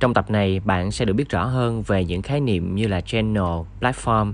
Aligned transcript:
Trong 0.00 0.14
tập 0.14 0.30
này, 0.30 0.60
bạn 0.64 0.90
sẽ 0.90 1.04
được 1.04 1.12
biết 1.14 1.28
rõ 1.28 1.44
hơn 1.44 1.82
về 1.82 2.04
những 2.04 2.22
khái 2.22 2.40
niệm 2.40 2.74
như 2.74 2.88
là 2.88 3.00
channel, 3.00 3.44
platform, 3.80 4.32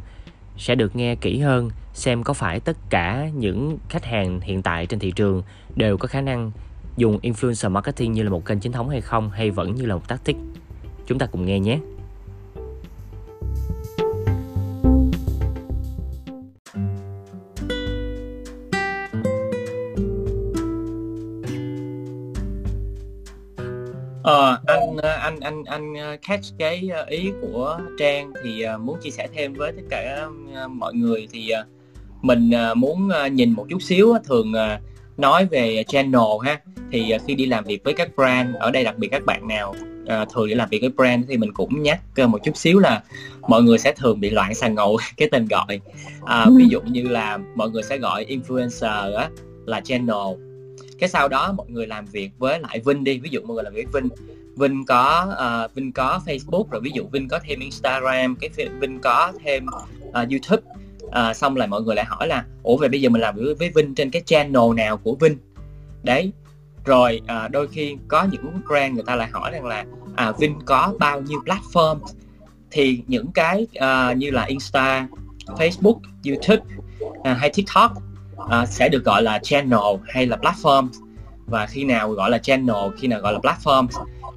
sẽ 0.58 0.74
được 0.74 0.96
nghe 0.96 1.14
kỹ 1.14 1.38
hơn 1.38 1.70
xem 1.92 2.22
có 2.22 2.32
phải 2.32 2.60
tất 2.60 2.76
cả 2.90 3.28
những 3.34 3.78
khách 3.88 4.04
hàng 4.04 4.40
hiện 4.40 4.62
tại 4.62 4.86
trên 4.86 5.00
thị 5.00 5.10
trường 5.10 5.42
đều 5.76 5.96
có 5.96 6.08
khả 6.08 6.20
năng 6.20 6.50
dùng 6.96 7.18
influencer 7.18 7.70
marketing 7.70 8.12
như 8.12 8.22
là 8.22 8.30
một 8.30 8.44
kênh 8.44 8.60
chính 8.60 8.72
thống 8.72 8.88
hay 8.88 9.00
không 9.00 9.30
hay 9.30 9.50
vẫn 9.50 9.74
như 9.74 9.86
là 9.86 9.94
một 9.94 10.08
tactic. 10.08 10.36
Chúng 11.06 11.18
ta 11.18 11.26
cùng 11.26 11.46
nghe 11.46 11.60
nhé. 11.60 11.78
Ờ, 24.26 24.58
anh 24.66 24.96
anh 25.02 25.40
anh 25.40 25.64
anh 25.64 25.94
catch 26.28 26.44
cái 26.58 26.90
ý 27.08 27.32
của 27.40 27.78
Trang 27.98 28.32
thì 28.42 28.64
muốn 28.80 28.98
chia 29.02 29.10
sẻ 29.10 29.28
thêm 29.34 29.54
với 29.54 29.72
tất 29.72 29.82
cả 29.90 30.28
mọi 30.68 30.94
người 30.94 31.28
thì 31.32 31.52
mình 32.22 32.50
muốn 32.76 33.10
nhìn 33.32 33.52
một 33.52 33.66
chút 33.70 33.82
xíu 33.82 34.14
thường 34.24 34.52
nói 35.16 35.46
về 35.46 35.84
channel 35.88 36.20
ha. 36.44 36.60
Thì 36.90 37.14
khi 37.26 37.34
đi 37.34 37.46
làm 37.46 37.64
việc 37.64 37.84
với 37.84 37.94
các 37.94 38.16
brand 38.16 38.56
ở 38.56 38.70
đây 38.70 38.84
đặc 38.84 38.98
biệt 38.98 39.08
các 39.08 39.24
bạn 39.24 39.48
nào 39.48 39.74
thường 40.34 40.48
đi 40.48 40.54
làm 40.54 40.68
việc 40.68 40.80
với 40.80 40.90
brand 40.90 41.24
thì 41.28 41.36
mình 41.36 41.52
cũng 41.52 41.82
nhắc 41.82 42.00
một 42.28 42.38
chút 42.44 42.56
xíu 42.56 42.78
là 42.78 43.02
mọi 43.48 43.62
người 43.62 43.78
sẽ 43.78 43.92
thường 43.92 44.20
bị 44.20 44.30
loạn 44.30 44.54
xà 44.54 44.68
ngầu 44.68 44.98
cái 45.16 45.28
tên 45.32 45.46
gọi. 45.46 45.80
À, 46.24 46.46
ví 46.56 46.64
dụ 46.68 46.80
như 46.80 47.02
là 47.02 47.38
mọi 47.54 47.70
người 47.70 47.82
sẽ 47.82 47.98
gọi 47.98 48.26
influencer 48.28 49.16
á, 49.16 49.28
là 49.66 49.80
channel 49.80 50.45
cái 50.98 51.08
sau 51.08 51.28
đó 51.28 51.52
mọi 51.52 51.66
người 51.70 51.86
làm 51.86 52.06
việc 52.06 52.30
với 52.38 52.60
lại 52.60 52.80
Vinh 52.84 53.04
đi. 53.04 53.18
Ví 53.18 53.30
dụ 53.30 53.40
mọi 53.40 53.54
người 53.54 53.64
làm 53.64 53.74
việc 53.74 53.86
với 53.92 54.02
Vinh 54.02 54.10
Vinh 54.56 54.84
có 54.84 55.34
uh, 55.66 55.74
Vinh 55.74 55.92
có 55.92 56.20
Facebook 56.26 56.64
rồi 56.70 56.80
ví 56.80 56.90
dụ 56.94 57.06
Vinh 57.12 57.28
có 57.28 57.40
thêm 57.44 57.60
Instagram 57.60 58.36
cái 58.36 58.50
Vinh 58.80 59.00
có 59.00 59.32
thêm 59.44 59.66
uh, 60.08 60.14
YouTube. 60.14 60.62
Uh, 61.04 61.36
xong 61.36 61.56
lại 61.56 61.68
mọi 61.68 61.82
người 61.82 61.96
lại 61.96 62.04
hỏi 62.04 62.26
là 62.28 62.44
ủa 62.62 62.76
vậy 62.76 62.88
bây 62.88 63.00
giờ 63.00 63.08
mình 63.08 63.20
làm 63.20 63.36
việc 63.36 63.58
với 63.58 63.70
Vinh 63.74 63.94
trên 63.94 64.10
cái 64.10 64.22
channel 64.26 64.74
nào 64.76 64.96
của 64.96 65.14
Vinh? 65.14 65.38
Đấy. 66.02 66.32
Rồi 66.84 67.20
uh, 67.24 67.50
đôi 67.50 67.68
khi 67.68 67.96
có 68.08 68.26
những 68.30 68.60
brand 68.68 68.94
người 68.94 69.04
ta 69.06 69.16
lại 69.16 69.28
hỏi 69.32 69.50
rằng 69.50 69.64
là 69.64 69.84
à, 70.16 70.32
Vinh 70.32 70.58
có 70.64 70.94
bao 70.98 71.20
nhiêu 71.20 71.40
platform? 71.46 71.98
Thì 72.70 73.02
những 73.06 73.32
cái 73.32 73.66
uh, 73.78 74.16
như 74.16 74.30
là 74.30 74.44
Insta, 74.44 75.08
Facebook, 75.46 75.98
YouTube 76.24 76.62
uh, 77.02 77.24
hay 77.24 77.50
TikTok 77.50 77.92
uh, 78.42 78.68
sẽ 78.68 78.88
được 78.88 79.04
gọi 79.04 79.22
là 79.22 79.38
channel 79.38 79.80
hay 80.08 80.26
là 80.26 80.36
platform 80.36 80.88
và 81.46 81.66
khi 81.66 81.84
nào 81.84 82.10
gọi 82.10 82.30
là 82.30 82.38
channel 82.38 82.76
khi 82.98 83.08
nào 83.08 83.20
gọi 83.20 83.32
là 83.32 83.38
platform 83.38 83.86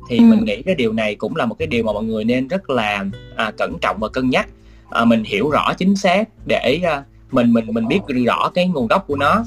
thì 0.10 0.18
ừ. 0.18 0.24
mình 0.24 0.46
nghĩ 0.46 0.62
cái 0.62 0.76
điều 0.76 0.94
này 0.94 1.16
cũng 1.16 1.36
là 1.36 1.46
một 1.46 1.56
cái 1.60 1.68
điều 1.68 1.84
mà 1.84 1.94
mọi 1.94 2.04
người 2.04 2.24
nên 2.24 2.48
rất 2.48 2.70
là 2.70 3.06
à, 3.36 3.52
cẩn 3.58 3.78
trọng 3.82 4.00
và 4.00 4.10
cân 4.10 4.30
nhắc. 4.30 4.50
À, 4.90 5.06
mình 5.06 5.24
hiểu 5.24 5.50
rõ 5.50 5.74
chính 5.78 5.96
xác 5.96 6.30
để 6.46 6.80
à, 6.84 7.04
mình 7.32 7.54
mình 7.54 7.66
mình 7.68 7.88
biết 7.88 8.00
rõ 8.26 8.52
cái 8.54 8.68
nguồn 8.68 8.88
gốc 8.88 9.08
của 9.08 9.16
nó. 9.16 9.44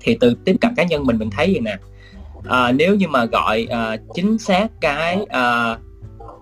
Thì 0.00 0.16
từ 0.20 0.34
tiếp 0.44 0.56
cận 0.60 0.74
cá 0.76 0.82
nhân 0.82 1.06
mình 1.06 1.18
mình 1.18 1.30
thấy 1.30 1.46
vậy 1.46 1.60
nè. 1.60 1.76
À, 2.48 2.72
nếu 2.72 2.94
như 2.94 3.08
mà 3.08 3.24
gọi 3.24 3.66
à, 3.70 3.96
chính 4.14 4.38
xác 4.38 4.66
cái 4.80 5.26
à, 5.28 5.76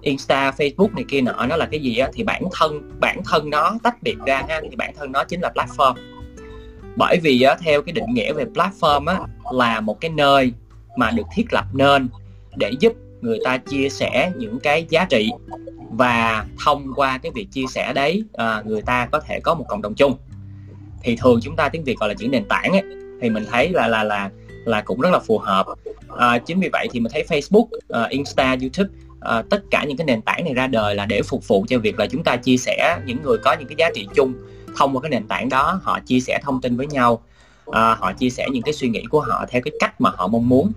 Insta, 0.00 0.50
Facebook 0.50 0.94
này 0.94 1.05
kia 1.09 1.20
nọ 1.20 1.47
nó 1.47 1.56
là 1.56 1.67
cái 1.67 1.81
gì 1.81 1.98
á 1.98 2.09
thì 2.12 2.25
bản 2.25 2.42
thân 2.53 2.91
bản 3.00 3.20
thân 3.25 3.50
nó 3.50 3.75
tách 3.83 4.03
biệt 4.03 4.17
ra 4.27 4.42
ha 4.48 4.61
thì 4.70 4.77
bản 4.77 4.92
thân 4.98 5.12
nó 5.12 5.25
chính 5.25 5.41
là 5.41 5.53
platform 5.55 5.94
bởi 6.96 7.19
vì 7.22 7.42
á, 7.42 7.56
theo 7.60 7.83
cái 7.83 7.92
định 7.92 8.14
nghĩa 8.14 8.33
về 8.33 8.44
platform 8.55 9.06
á, 9.06 9.20
là 9.52 9.80
một 9.80 10.00
cái 10.00 10.10
nơi 10.10 10.52
mà 10.97 11.10
được 11.10 11.27
thiết 11.34 11.52
lập 11.52 11.64
nên 11.72 12.08
để 12.56 12.70
giúp 12.80 12.92
người 13.20 13.38
ta 13.44 13.56
chia 13.56 13.88
sẻ 13.88 14.32
những 14.36 14.60
cái 14.60 14.86
giá 14.88 15.05
trị 15.05 15.30
và 15.91 16.47
thông 16.65 16.92
qua 16.97 17.19
cái 17.19 17.32
việc 17.34 17.47
chia 17.50 17.65
sẻ 17.69 17.92
đấy 17.92 18.25
à, 18.32 18.62
người 18.66 18.82
ta 18.82 19.09
có 19.12 19.20
thể 19.20 19.41
có 19.41 19.54
một 19.54 19.65
cộng 19.69 19.82
đồng 19.82 19.94
chung. 19.94 20.16
Thì 21.03 21.16
thường 21.16 21.41
chúng 21.42 21.56
ta 21.56 21.69
tiếng 21.69 21.84
việt 21.84 21.98
gọi 21.98 22.09
là 22.09 22.15
chữ 22.15 22.28
nền 22.28 22.44
tảng 22.44 22.72
ấy, 22.72 22.82
thì 23.20 23.31
mình 23.31 23.44
thấy 23.50 23.69
là 23.69 23.88
là 23.88 24.04
là 24.04 24.31
là 24.65 24.81
cũng 24.81 25.00
rất 25.00 25.10
là 25.12 25.19
phù 25.19 25.38
hợp. 25.38 25.66
À, 26.16 26.38
chính 26.38 26.60
vì 26.60 26.69
vậy 26.72 26.88
thì 26.92 27.00
mình 27.00 27.12
thấy 27.12 27.25
facebook 27.28 27.69
uh, 28.04 28.10
insta 28.10 28.56
youtube 28.60 28.91
à, 29.20 29.42
tất 29.50 29.62
cả 29.70 29.84
những 29.84 29.97
cái 29.97 30.04
nền 30.04 30.22
tảng 30.22 30.44
này 30.44 30.54
ra 30.54 30.66
đời 30.66 30.94
là 30.94 31.06
để 31.06 31.22
phục 31.22 31.48
vụ 31.48 31.65
cho 31.69 31.78
việc 31.78 31.98
là 31.98 32.06
chúng 32.06 32.25
ta 32.25 32.36
chia 32.36 32.56
sẻ 32.56 32.98
những 33.06 33.22
người 33.22 33.38
có 33.38 33.56
những 33.59 33.69
cái 33.69 33.76
giá 33.78 33.91
trị 33.94 34.06
chung 34.15 34.32
thông 34.76 34.97
qua 34.97 35.03
cái 35.03 35.10
nền 35.10 35.26
tảng 35.26 35.48
đó 35.48 35.81
họ 35.82 36.00
chia 36.00 36.20
sẻ 36.20 36.41
thông 36.42 36.60
tin 36.60 36.76
với 36.76 36.86
nhau 36.86 37.12
uh, 37.69 37.75
họ 37.75 38.12
chia 38.12 38.31
sẻ 38.31 38.47
những 38.53 38.62
cái 38.62 38.75
suy 38.75 38.88
nghĩ 38.88 39.03
của 39.10 39.20
họ 39.20 39.47
theo 39.50 39.62
cái 39.62 39.72
cách 39.81 40.00
mà 40.00 40.10
họ 40.16 40.26
mong 40.26 40.48
muốn. 40.48 40.72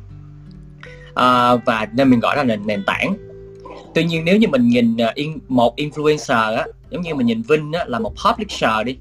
Uh, 1.09 1.61
và 1.65 1.87
nên 1.93 2.09
mình 2.09 2.19
gọi 2.19 2.37
là 2.37 2.43
nền 2.43 2.67
nền 2.67 2.83
tảng. 2.85 3.17
Tuy 3.95 4.03
nhiên 4.03 4.25
nếu 4.25 4.37
như 4.37 4.47
mình 4.47 4.67
nhìn 4.67 4.95
uh, 4.95 5.15
in, 5.15 5.37
một 5.47 5.75
influencer 5.77 6.55
á 6.55 6.65
giống 6.89 7.01
như 7.01 7.15
mình 7.15 7.27
nhìn 7.27 7.41
Vinh 7.41 7.71
á, 7.71 7.85
là 7.87 7.99
một 7.99 8.13
publisher 8.25 8.85
đi 8.85 8.97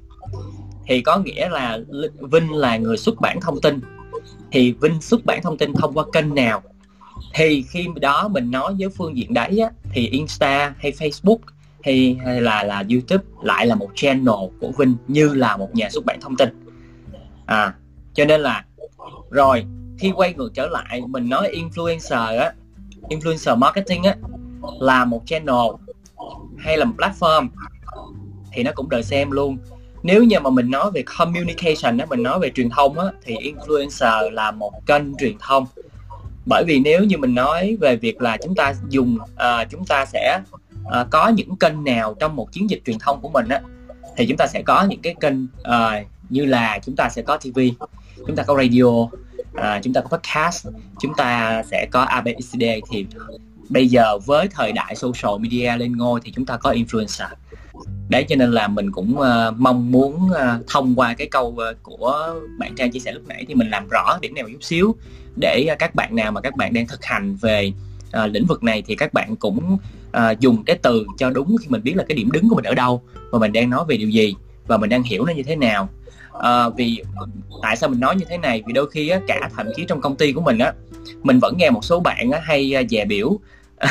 thì 0.87 1.01
có 1.01 1.17
nghĩa 1.17 1.49
là 1.49 1.79
Vinh 2.19 2.51
là 2.51 2.77
người 2.77 2.97
xuất 2.97 3.21
bản 3.21 3.41
thông 3.41 3.61
tin. 3.61 3.79
Thì 4.51 4.71
Vinh 4.71 5.01
xuất 5.01 5.25
bản 5.25 5.41
thông 5.43 5.57
tin 5.57 5.73
thông 5.73 5.93
qua 5.93 6.05
kênh 6.13 6.35
nào? 6.35 6.63
Thì 7.33 7.63
khi 7.69 7.87
đó 8.01 8.27
mình 8.27 8.51
nói 8.51 8.75
với 8.79 8.89
phương 8.89 9.17
diện 9.17 9.33
đấy 9.33 9.59
á, 9.59 9.69
thì 9.93 10.07
Insta 10.07 10.73
hay 10.77 10.91
Facebook 10.91 11.37
hay, 11.83 12.17
hay 12.25 12.41
là 12.41 12.63
là 12.63 12.83
YouTube 12.89 13.23
lại 13.41 13.67
là 13.67 13.75
một 13.75 13.89
channel 13.95 14.35
của 14.59 14.71
Vinh 14.77 14.95
như 15.07 15.33
là 15.33 15.57
một 15.57 15.75
nhà 15.75 15.89
xuất 15.89 16.05
bản 16.05 16.21
thông 16.21 16.35
tin. 16.35 16.49
À 17.45 17.73
cho 18.13 18.25
nên 18.25 18.41
là 18.41 18.65
rồi 19.29 19.65
khi 19.99 20.11
quay 20.15 20.33
ngược 20.33 20.53
trở 20.53 20.67
lại 20.67 21.01
mình 21.07 21.29
nói 21.29 21.51
influencer 21.53 22.39
á 22.39 22.53
influencer 23.09 23.57
marketing 23.57 24.03
á 24.03 24.15
là 24.79 25.05
một 25.05 25.21
channel 25.25 25.71
hay 26.57 26.77
là 26.77 26.85
một 26.85 26.95
platform 26.97 27.47
thì 28.51 28.63
nó 28.63 28.71
cũng 28.75 28.89
đợi 28.89 29.03
xem 29.03 29.31
luôn. 29.31 29.57
Nếu 30.03 30.23
như 30.23 30.39
mà 30.39 30.49
mình 30.49 30.71
nói 30.71 30.91
về 30.91 31.03
communication 31.17 31.97
á 31.97 32.05
mình 32.05 32.23
nói 32.23 32.39
về 32.39 32.51
truyền 32.55 32.69
thông 32.69 32.99
á 32.99 33.05
thì 33.23 33.35
influencer 33.35 34.29
là 34.29 34.51
một 34.51 34.73
kênh 34.85 35.17
truyền 35.17 35.35
thông. 35.39 35.65
Bởi 36.45 36.63
vì 36.67 36.79
nếu 36.79 37.03
như 37.03 37.17
mình 37.17 37.35
nói 37.35 37.77
về 37.81 37.95
việc 37.95 38.21
là 38.21 38.37
chúng 38.43 38.55
ta 38.55 38.73
dùng 38.89 39.17
uh, 39.21 39.69
chúng 39.69 39.85
ta 39.85 40.05
sẽ 40.05 40.41
uh, 40.85 41.09
có 41.09 41.27
những 41.27 41.55
kênh 41.55 41.83
nào 41.83 42.15
trong 42.19 42.35
một 42.35 42.51
chiến 42.51 42.69
dịch 42.69 42.81
truyền 42.85 42.99
thông 42.99 43.21
của 43.21 43.29
mình 43.29 43.49
á 43.49 43.61
thì 44.17 44.25
chúng 44.27 44.37
ta 44.37 44.47
sẽ 44.47 44.61
có 44.61 44.83
những 44.83 45.01
cái 45.01 45.15
kênh 45.19 45.43
uh, 45.43 46.07
như 46.29 46.45
là 46.45 46.79
chúng 46.83 46.95
ta 46.95 47.09
sẽ 47.09 47.21
có 47.21 47.37
TV 47.37 47.59
chúng 48.27 48.35
ta 48.35 48.43
có 48.43 48.55
radio 48.57 48.83
uh, 48.83 49.83
chúng 49.83 49.93
ta 49.93 50.01
có 50.01 50.17
podcast 50.17 50.67
chúng 50.99 51.13
ta 51.17 51.63
sẽ 51.71 51.87
có 51.91 52.01
ABCD 52.01 52.63
thì 52.89 53.05
bây 53.69 53.87
giờ 53.87 54.17
với 54.17 54.47
thời 54.47 54.71
đại 54.71 54.95
social 54.95 55.41
media 55.41 55.77
lên 55.77 55.97
ngôi 55.97 56.19
thì 56.23 56.31
chúng 56.35 56.45
ta 56.45 56.57
có 56.57 56.71
influencer. 56.71 57.27
Đấy 58.09 58.25
cho 58.29 58.35
nên 58.35 58.51
là 58.51 58.67
mình 58.67 58.91
cũng 58.91 59.15
uh, 59.17 59.57
mong 59.57 59.91
muốn 59.91 60.29
uh, 60.31 60.67
thông 60.67 60.95
qua 60.95 61.13
cái 61.13 61.27
câu 61.27 61.47
uh, 61.47 61.83
của 61.83 62.35
bạn 62.59 62.75
trang 62.75 62.91
chia 62.91 62.99
sẻ 62.99 63.11
lúc 63.11 63.23
nãy 63.27 63.45
thì 63.47 63.55
mình 63.55 63.69
làm 63.69 63.87
rõ 63.89 64.17
điểm 64.21 64.33
này 64.33 64.43
một 64.43 64.49
chút 64.53 64.63
xíu 64.63 64.95
để 65.35 65.67
uh, 65.71 65.79
các 65.79 65.95
bạn 65.95 66.15
nào 66.15 66.31
mà 66.31 66.41
các 66.41 66.55
bạn 66.55 66.73
đang 66.73 66.87
thực 66.87 67.05
hành 67.05 67.35
về 67.35 67.73
à, 68.13 68.27
lĩnh 68.27 68.45
vực 68.45 68.63
này 68.63 68.83
thì 68.87 68.95
các 68.95 69.13
bạn 69.13 69.35
cũng 69.35 69.77
à, 70.11 70.31
dùng 70.31 70.63
cái 70.63 70.77
từ 70.81 71.05
cho 71.17 71.29
đúng 71.29 71.55
khi 71.61 71.67
mình 71.69 71.83
biết 71.83 71.93
là 71.95 72.03
cái 72.09 72.15
điểm 72.15 72.31
đứng 72.31 72.49
của 72.49 72.55
mình 72.55 72.65
ở 72.65 72.73
đâu 72.73 73.01
và 73.31 73.39
mình 73.39 73.53
đang 73.53 73.69
nói 73.69 73.85
về 73.87 73.97
điều 73.97 74.09
gì 74.09 74.35
và 74.67 74.77
mình 74.77 74.89
đang 74.89 75.03
hiểu 75.03 75.25
nó 75.25 75.33
như 75.33 75.43
thế 75.43 75.55
nào. 75.55 75.89
À, 76.41 76.69
vì 76.69 77.01
tại 77.61 77.75
sao 77.75 77.89
mình 77.89 77.99
nói 77.99 78.15
như 78.15 78.25
thế 78.29 78.37
này? 78.37 78.63
Vì 78.67 78.73
đôi 78.73 78.89
khi 78.91 79.09
á, 79.09 79.19
cả 79.27 79.49
thậm 79.55 79.67
chí 79.75 79.85
trong 79.87 80.01
công 80.01 80.15
ty 80.15 80.31
của 80.31 80.41
mình 80.41 80.59
á 80.59 80.73
mình 81.23 81.39
vẫn 81.39 81.57
nghe 81.57 81.69
một 81.69 81.83
số 81.83 81.99
bạn 81.99 82.31
á, 82.31 82.39
hay 82.43 82.75
uh, 82.81 82.89
dè 82.89 83.05
biểu. 83.05 83.39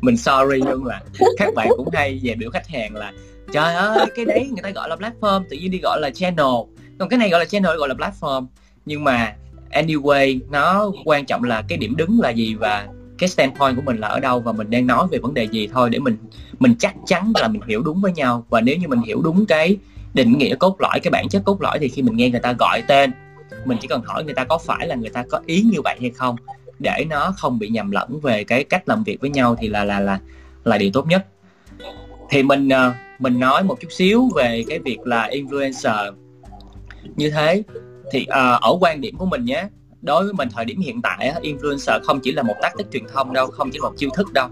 Mình 0.00 0.16
sorry 0.16 0.60
luôn 0.70 0.84
là 0.84 1.00
các 1.38 1.54
bạn 1.54 1.68
cũng 1.76 1.88
hay 1.92 2.20
dè 2.22 2.34
biểu 2.34 2.50
khách 2.50 2.68
hàng 2.68 2.96
là 2.96 3.12
trời 3.52 3.74
ơi 3.74 4.06
cái 4.16 4.24
đấy 4.24 4.48
người 4.48 4.62
ta 4.62 4.70
gọi 4.70 4.88
là 4.88 4.96
platform 4.96 5.44
tự 5.50 5.56
nhiên 5.56 5.70
đi 5.70 5.78
gọi 5.82 6.00
là 6.00 6.10
channel. 6.10 6.46
Còn 6.98 7.08
cái 7.08 7.18
này 7.18 7.30
gọi 7.30 7.40
là 7.40 7.44
channel 7.44 7.76
gọi 7.76 7.88
là 7.88 7.94
platform. 7.94 8.46
Nhưng 8.86 9.04
mà 9.04 9.34
anyway 9.70 10.40
nó 10.50 10.92
quan 11.04 11.26
trọng 11.26 11.44
là 11.44 11.62
cái 11.68 11.78
điểm 11.78 11.96
đứng 11.96 12.20
là 12.20 12.30
gì 12.30 12.54
và 12.54 12.88
cái 13.18 13.28
standpoint 13.28 13.76
của 13.76 13.82
mình 13.82 13.98
là 13.98 14.08
ở 14.08 14.20
đâu 14.20 14.40
và 14.40 14.52
mình 14.52 14.70
đang 14.70 14.86
nói 14.86 15.06
về 15.10 15.18
vấn 15.18 15.34
đề 15.34 15.44
gì 15.44 15.68
thôi 15.72 15.90
để 15.90 15.98
mình 15.98 16.16
mình 16.58 16.74
chắc 16.78 16.94
chắn 17.06 17.32
là 17.40 17.48
mình 17.48 17.62
hiểu 17.66 17.82
đúng 17.82 18.00
với 18.00 18.12
nhau. 18.12 18.46
Và 18.48 18.60
nếu 18.60 18.76
như 18.76 18.88
mình 18.88 19.00
hiểu 19.02 19.22
đúng 19.22 19.46
cái 19.46 19.76
định 20.14 20.38
nghĩa 20.38 20.54
cốt 20.54 20.76
lõi 20.80 21.00
cái 21.00 21.10
bản 21.10 21.28
chất 21.28 21.42
cốt 21.44 21.62
lõi 21.62 21.78
thì 21.78 21.88
khi 21.88 22.02
mình 22.02 22.16
nghe 22.16 22.30
người 22.30 22.40
ta 22.40 22.52
gọi 22.52 22.82
tên 22.88 23.12
mình 23.64 23.78
chỉ 23.80 23.88
cần 23.88 24.02
hỏi 24.02 24.24
người 24.24 24.34
ta 24.34 24.44
có 24.44 24.58
phải 24.58 24.86
là 24.86 24.94
người 24.94 25.10
ta 25.10 25.24
có 25.30 25.40
ý 25.46 25.62
như 25.62 25.80
vậy 25.84 25.96
hay 26.00 26.10
không 26.10 26.36
để 26.78 27.06
nó 27.10 27.34
không 27.36 27.58
bị 27.58 27.68
nhầm 27.68 27.90
lẫn 27.90 28.20
về 28.20 28.44
cái 28.44 28.64
cách 28.64 28.88
làm 28.88 29.04
việc 29.04 29.20
với 29.20 29.30
nhau 29.30 29.56
thì 29.58 29.68
là 29.68 29.84
là 29.84 30.00
là 30.00 30.20
là 30.64 30.78
điều 30.78 30.90
tốt 30.92 31.06
nhất. 31.06 31.26
Thì 32.30 32.42
mình 32.42 32.68
ờ, 32.68 32.94
mình 33.18 33.40
nói 33.40 33.62
một 33.62 33.80
chút 33.80 33.88
xíu 33.92 34.30
về 34.36 34.64
cái 34.68 34.78
việc 34.78 34.98
là 35.04 35.28
influencer 35.32 36.12
như 37.16 37.30
thế. 37.30 37.62
Thì 38.12 38.26
uh, 38.30 38.62
ở 38.62 38.76
quan 38.80 39.00
điểm 39.00 39.16
của 39.16 39.26
mình 39.26 39.44
nhé 39.44 39.64
đối 40.06 40.24
với 40.24 40.32
mình 40.32 40.48
thời 40.54 40.64
điểm 40.64 40.80
hiện 40.80 41.02
tại 41.02 41.32
influencer 41.42 42.00
không 42.02 42.20
chỉ 42.20 42.32
là 42.32 42.42
một 42.42 42.54
tác 42.62 42.72
tích 42.78 42.86
truyền 42.92 43.04
thông 43.14 43.32
đâu 43.32 43.46
không 43.46 43.70
chỉ 43.70 43.78
là 43.82 43.88
một 43.88 43.94
chiêu 43.96 44.10
thức 44.14 44.32
đâu. 44.32 44.48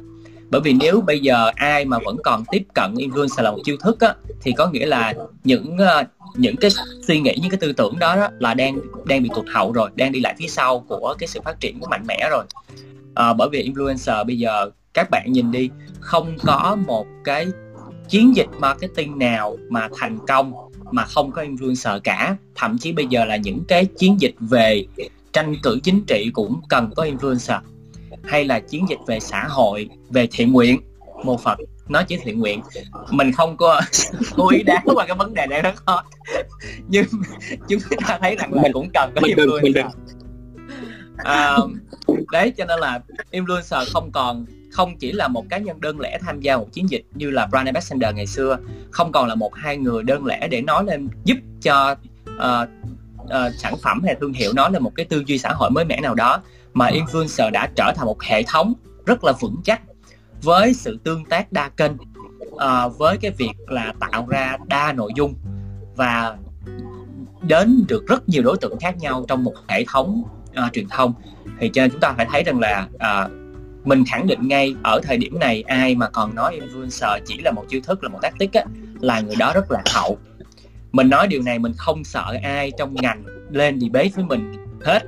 Bởi 0.50 0.60
vì 0.60 0.72
nếu 0.72 1.00
bây 1.00 1.20
giờ 1.20 1.50
ai 1.54 1.84
mà 1.84 1.98
vẫn 2.04 2.16
còn 2.24 2.44
tiếp 2.50 2.62
cận 2.74 2.94
influencer 2.94 3.42
là 3.42 3.50
một 3.50 3.58
chiêu 3.64 3.76
thức 3.76 4.00
á 4.00 4.14
thì 4.40 4.52
có 4.52 4.66
nghĩa 4.66 4.86
là 4.86 5.14
những 5.44 5.78
ờ, 5.78 6.04
những 6.34 6.56
cái 6.56 6.70
suy 7.06 7.20
nghĩ 7.20 7.36
những 7.42 7.50
cái 7.50 7.58
tư 7.60 7.72
tưởng 7.72 7.98
đó, 7.98 8.16
đó 8.16 8.28
là 8.38 8.54
đang 8.54 8.78
đang 9.04 9.22
bị 9.22 9.30
tụt 9.34 9.44
hậu 9.48 9.72
rồi 9.72 9.90
đang 9.94 10.12
đi 10.12 10.20
lại 10.20 10.34
phía 10.38 10.48
sau 10.48 10.80
của 10.80 11.14
cái 11.18 11.26
sự 11.26 11.40
phát 11.44 11.60
triển 11.60 11.80
của 11.80 11.86
mạnh 11.90 12.04
mẽ 12.08 12.28
rồi. 12.30 12.44
À, 13.14 13.32
bởi 13.32 13.48
vì 13.52 13.72
influencer 13.72 14.24
bây 14.24 14.38
giờ 14.38 14.70
các 14.94 15.10
bạn 15.10 15.32
nhìn 15.32 15.52
đi 15.52 15.70
không 16.00 16.36
có 16.42 16.76
một 16.86 17.06
cái 17.24 17.46
chiến 18.08 18.36
dịch 18.36 18.48
marketing 18.58 19.18
nào 19.18 19.56
mà 19.68 19.88
thành 19.96 20.18
công 20.26 20.52
mà 20.90 21.04
không 21.04 21.30
có 21.30 21.42
influencer 21.42 22.00
cả. 22.04 22.36
Thậm 22.54 22.78
chí 22.78 22.92
bây 22.92 23.06
giờ 23.06 23.24
là 23.24 23.36
những 23.36 23.64
cái 23.68 23.84
chiến 23.84 24.20
dịch 24.20 24.34
về 24.40 24.86
tranh 25.34 25.54
cử 25.62 25.78
chính 25.82 26.04
trị 26.06 26.30
cũng 26.32 26.60
cần 26.68 26.90
có 26.96 27.04
influencer 27.04 27.60
hay 28.24 28.44
là 28.44 28.60
chiến 28.60 28.86
dịch 28.88 28.98
về 29.06 29.20
xã 29.20 29.44
hội 29.48 29.88
về 30.10 30.28
thiện 30.32 30.52
nguyện. 30.52 30.80
Một 31.24 31.40
phần 31.42 31.58
nói 31.88 32.04
chỉ 32.08 32.16
thiện 32.16 32.38
nguyện 32.38 32.60
mình 33.10 33.32
không 33.32 33.56
có 33.56 33.80
cố 34.36 34.48
ý 34.50 34.62
đá 34.62 34.82
qua 34.84 35.06
cái 35.06 35.16
vấn 35.16 35.34
đề 35.34 35.46
này 35.46 35.62
rất 35.62 35.76
khó 35.76 36.04
nhưng 36.88 37.04
chúng 37.68 37.80
ta 38.06 38.18
thấy 38.20 38.36
rằng 38.36 38.54
là 38.54 38.62
mình 38.62 38.72
cũng 38.72 38.90
cần 38.94 39.12
có 39.14 39.20
mình 39.20 39.36
influencer 39.36 39.62
mình 39.62 39.72
đừng. 39.72 39.86
À, 41.16 41.56
đấy 42.32 42.52
cho 42.56 42.64
nên 42.64 42.80
là 42.80 43.00
influencer 43.32 43.84
không 43.92 44.12
còn 44.12 44.46
không 44.72 44.96
chỉ 44.98 45.12
là 45.12 45.28
một 45.28 45.44
cá 45.50 45.58
nhân 45.58 45.80
đơn 45.80 46.00
lẻ 46.00 46.18
tham 46.22 46.40
gia 46.40 46.56
một 46.56 46.72
chiến 46.72 46.90
dịch 46.90 47.04
như 47.14 47.30
là 47.30 47.46
brand 47.46 47.66
ambassador 47.66 48.14
ngày 48.14 48.26
xưa 48.26 48.58
không 48.90 49.12
còn 49.12 49.28
là 49.28 49.34
một 49.34 49.54
hai 49.54 49.76
người 49.76 50.02
đơn 50.02 50.26
lẻ 50.26 50.48
để 50.48 50.60
nói 50.60 50.84
lên 50.84 51.08
giúp 51.24 51.36
cho 51.62 51.96
uh, 52.36 52.68
uh, 53.24 53.54
sản 53.58 53.76
phẩm 53.82 54.02
hay 54.04 54.16
thương 54.20 54.32
hiệu 54.32 54.52
nói 54.52 54.72
lên 54.72 54.82
một 54.82 54.92
cái 54.94 55.06
tư 55.06 55.22
duy 55.26 55.38
xã 55.38 55.48
hội 55.48 55.70
mới 55.70 55.84
mẻ 55.84 56.00
nào 56.00 56.14
đó 56.14 56.42
mà 56.74 56.90
influencer 56.90 57.50
đã 57.50 57.68
trở 57.76 57.92
thành 57.96 58.06
một 58.06 58.22
hệ 58.22 58.42
thống 58.42 58.72
rất 59.06 59.24
là 59.24 59.32
vững 59.32 59.56
chắc 59.64 59.80
với 60.42 60.74
sự 60.74 60.98
tương 61.04 61.24
tác 61.24 61.52
đa 61.52 61.68
kênh 61.68 61.92
uh, 62.54 62.98
với 62.98 63.16
cái 63.16 63.30
việc 63.30 63.52
là 63.68 63.92
tạo 64.00 64.26
ra 64.28 64.56
đa 64.66 64.92
nội 64.92 65.12
dung 65.16 65.34
và 65.96 66.36
đến 67.42 67.84
được 67.88 68.06
rất 68.06 68.28
nhiều 68.28 68.42
đối 68.42 68.56
tượng 68.56 68.78
khác 68.78 68.96
nhau 68.98 69.24
trong 69.28 69.44
một 69.44 69.54
hệ 69.68 69.84
thống 69.88 70.22
uh, 70.50 70.72
truyền 70.72 70.88
thông. 70.88 71.14
Thì 71.60 71.70
cho 71.74 71.82
nên 71.82 71.90
chúng 71.90 72.00
ta 72.00 72.14
phải 72.16 72.26
thấy 72.30 72.42
rằng 72.42 72.60
là 72.60 72.88
uh, 72.94 73.30
mình 73.86 74.04
khẳng 74.06 74.26
định 74.26 74.48
ngay 74.48 74.74
ở 74.82 75.00
thời 75.02 75.16
điểm 75.16 75.38
này 75.38 75.64
ai 75.66 75.94
mà 75.94 76.08
còn 76.08 76.34
nói 76.34 76.60
influencer 76.60 77.20
chỉ 77.26 77.38
là 77.38 77.50
một 77.50 77.64
chiêu 77.68 77.80
thức 77.84 78.02
là 78.04 78.08
một 78.08 78.18
tactic 78.22 78.52
á 78.52 78.64
là 79.00 79.20
người 79.20 79.36
đó 79.36 79.52
rất 79.54 79.70
là 79.70 79.82
hậu 79.94 80.18
mình 80.94 81.08
nói 81.10 81.28
điều 81.28 81.42
này 81.42 81.58
mình 81.58 81.72
không 81.76 82.04
sợ 82.04 82.36
ai 82.42 82.70
trong 82.78 82.94
ngành 82.94 83.24
lên 83.50 83.80
debate 83.80 84.08
với 84.08 84.24
mình 84.24 84.52
hết. 84.82 85.02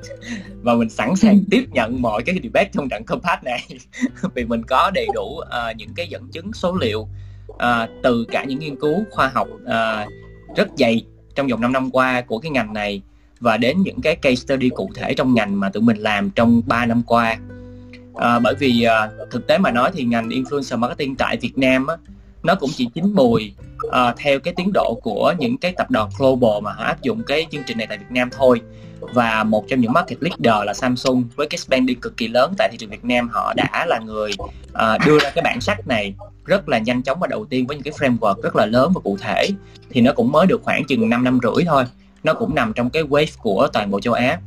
Và 0.62 0.74
mình 0.74 0.90
sẵn 0.90 1.16
sàng 1.16 1.44
tiếp 1.50 1.66
nhận 1.72 2.02
mọi 2.02 2.22
cái 2.22 2.38
debate 2.42 2.70
trong 2.72 2.88
trận 2.88 3.04
compact 3.04 3.44
này. 3.44 3.68
Vì 4.34 4.44
mình 4.44 4.62
có 4.62 4.90
đầy 4.94 5.06
đủ 5.14 5.24
uh, 5.24 5.76
những 5.76 5.94
cái 5.96 6.08
dẫn 6.08 6.28
chứng 6.32 6.52
số 6.52 6.74
liệu 6.74 7.00
uh, 7.48 7.58
từ 8.02 8.24
cả 8.30 8.44
những 8.44 8.58
nghiên 8.58 8.76
cứu 8.76 9.04
khoa 9.10 9.28
học 9.28 9.48
uh, 9.62 10.12
rất 10.56 10.68
dày 10.78 11.04
trong 11.34 11.46
vòng 11.46 11.60
5 11.60 11.72
năm 11.72 11.90
qua 11.90 12.20
của 12.20 12.38
cái 12.38 12.50
ngành 12.50 12.72
này 12.72 13.02
và 13.40 13.56
đến 13.56 13.82
những 13.82 14.00
cái 14.00 14.16
case 14.16 14.34
study 14.34 14.68
cụ 14.68 14.90
thể 14.94 15.14
trong 15.14 15.34
ngành 15.34 15.60
mà 15.60 15.68
tụi 15.68 15.82
mình 15.82 15.96
làm 15.96 16.30
trong 16.30 16.62
3 16.66 16.86
năm 16.86 17.02
qua. 17.06 17.36
À, 18.14 18.38
bởi 18.38 18.54
vì 18.54 18.82
à, 18.82 19.08
thực 19.30 19.46
tế 19.46 19.58
mà 19.58 19.70
nói 19.70 19.90
thì 19.94 20.04
ngành 20.04 20.28
influencer 20.28 20.78
marketing 20.78 21.16
tại 21.16 21.36
Việt 21.36 21.58
Nam 21.58 21.86
á, 21.86 21.96
nó 22.46 22.54
cũng 22.54 22.70
chỉ 22.76 22.88
chín 22.94 23.12
mùi 23.14 23.52
uh, 23.86 23.92
theo 24.16 24.40
cái 24.40 24.54
tiến 24.56 24.70
độ 24.74 25.00
của 25.02 25.34
những 25.38 25.58
cái 25.58 25.72
tập 25.76 25.90
đoàn 25.90 26.10
global 26.18 26.62
mà 26.62 26.72
họ 26.72 26.84
áp 26.84 27.02
dụng 27.02 27.22
cái 27.22 27.46
chương 27.50 27.62
trình 27.66 27.78
này 27.78 27.86
tại 27.86 27.98
Việt 27.98 28.10
Nam 28.10 28.30
thôi. 28.32 28.60
Và 29.00 29.44
một 29.44 29.64
trong 29.68 29.80
những 29.80 29.92
market 29.92 30.18
leader 30.22 30.66
là 30.66 30.74
Samsung 30.74 31.24
với 31.36 31.46
cái 31.46 31.58
spending 31.58 32.00
cực 32.00 32.16
kỳ 32.16 32.28
lớn 32.28 32.54
tại 32.58 32.68
thị 32.72 32.76
trường 32.78 32.90
Việt 32.90 33.04
Nam 33.04 33.28
họ 33.32 33.54
đã 33.56 33.86
là 33.88 33.98
người 34.04 34.30
uh, 34.68 35.06
đưa 35.06 35.18
ra 35.18 35.30
cái 35.30 35.42
bản 35.42 35.60
sắc 35.60 35.88
này 35.88 36.14
rất 36.44 36.68
là 36.68 36.78
nhanh 36.78 37.02
chóng 37.02 37.18
và 37.20 37.26
đầu 37.26 37.44
tiên 37.44 37.66
với 37.66 37.76
những 37.76 37.82
cái 37.82 37.92
framework 37.92 38.42
rất 38.42 38.56
là 38.56 38.66
lớn 38.66 38.92
và 38.94 39.00
cụ 39.00 39.16
thể. 39.20 39.48
Thì 39.90 40.00
nó 40.00 40.12
cũng 40.12 40.32
mới 40.32 40.46
được 40.46 40.60
khoảng 40.62 40.84
chừng 40.84 41.10
5 41.10 41.24
năm 41.24 41.38
rưỡi 41.42 41.64
thôi. 41.64 41.84
Nó 42.24 42.34
cũng 42.34 42.54
nằm 42.54 42.72
trong 42.72 42.90
cái 42.90 43.02
wave 43.02 43.36
của 43.42 43.68
toàn 43.72 43.90
bộ 43.90 44.00
châu 44.00 44.14
Á. 44.14 44.38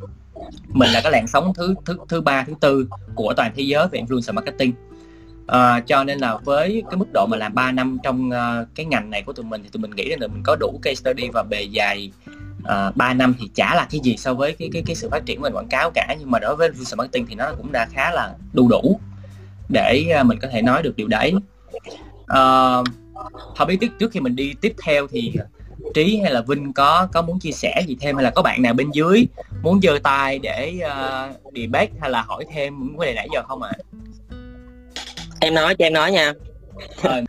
Mình 0.67 0.89
là 0.89 1.01
cái 1.01 1.11
làn 1.11 1.27
sóng 1.27 1.53
thứ 1.53 1.75
thứ 1.85 1.97
thứ 2.09 2.21
ba 2.21 2.43
thứ 2.43 2.53
tư 2.59 2.87
của 3.15 3.33
toàn 3.37 3.51
thế 3.55 3.63
giới 3.63 3.87
về 3.87 4.01
influencer 4.01 4.33
marketing 4.33 4.73
à, 5.51 5.79
cho 5.79 6.03
nên 6.03 6.19
là 6.19 6.37
với 6.37 6.83
cái 6.89 6.97
mức 6.97 7.05
độ 7.13 7.25
mà 7.29 7.37
làm 7.37 7.53
3 7.53 7.71
năm 7.71 7.97
trong 8.03 8.29
uh, 8.29 8.67
cái 8.75 8.85
ngành 8.85 9.09
này 9.09 9.23
của 9.23 9.33
tụi 9.33 9.45
mình 9.45 9.63
thì 9.63 9.69
tụi 9.69 9.81
mình 9.81 9.91
nghĩ 9.91 10.05
là 10.05 10.27
mình 10.27 10.43
có 10.43 10.55
đủ 10.59 10.79
case 10.81 10.95
study 10.95 11.29
và 11.33 11.43
bề 11.43 11.67
dày 11.75 12.11
ờ, 12.63 12.87
uh, 12.87 12.95
3 12.95 13.13
năm 13.13 13.35
thì 13.39 13.49
chả 13.55 13.75
là 13.75 13.87
cái 13.91 14.01
gì 14.03 14.17
so 14.17 14.33
với 14.33 14.53
cái 14.53 14.69
cái 14.73 14.83
cái 14.85 14.95
sự 14.95 15.09
phát 15.09 15.25
triển 15.25 15.41
về 15.41 15.49
quảng 15.53 15.67
cáo 15.67 15.91
cả 15.91 16.15
nhưng 16.19 16.31
mà 16.31 16.39
đối 16.39 16.55
với 16.55 16.69
influencer 16.69 16.97
marketing 16.97 17.25
thì 17.25 17.35
nó 17.35 17.51
cũng 17.57 17.71
đã 17.71 17.87
khá 17.93 18.11
là 18.11 18.33
đủ 18.53 18.67
đủ 18.67 18.99
để 19.69 20.15
uh, 20.19 20.25
mình 20.25 20.39
có 20.41 20.47
thể 20.51 20.61
nói 20.61 20.83
được 20.83 20.95
điều 20.95 21.07
đấy 21.07 21.33
uh, 22.23 22.87
không 23.57 23.67
biết 23.67 23.77
trước 23.81 23.87
trước 23.99 24.11
khi 24.11 24.19
mình 24.19 24.35
đi 24.35 24.53
tiếp 24.61 24.73
theo 24.85 25.07
thì 25.07 25.33
trí 25.93 26.19
hay 26.23 26.31
là 26.31 26.41
vinh 26.41 26.73
có 26.73 27.07
có 27.13 27.21
muốn 27.21 27.39
chia 27.39 27.51
sẻ 27.51 27.81
gì 27.87 27.97
thêm 27.99 28.15
hay 28.15 28.23
là 28.23 28.29
có 28.29 28.41
bạn 28.41 28.61
nào 28.61 28.73
bên 28.73 28.91
dưới 28.91 29.27
muốn 29.61 29.79
giơ 29.81 29.99
tay 30.03 30.39
để 30.39 30.73
uh, 30.77 31.55
debate 31.55 31.91
hay 32.01 32.09
là 32.09 32.21
hỏi 32.21 32.45
thêm 32.53 32.79
những 32.79 32.97
vấn 32.97 33.05
đề 33.05 33.13
nãy 33.13 33.27
giờ 33.33 33.43
không 33.47 33.61
ạ 33.61 33.71
à? 33.71 33.98
Em 35.41 35.53
nói 35.53 35.75
cho 35.75 35.85
em 35.85 35.93
nói 35.93 36.11
nha. 36.11 36.33
À. 37.03 37.21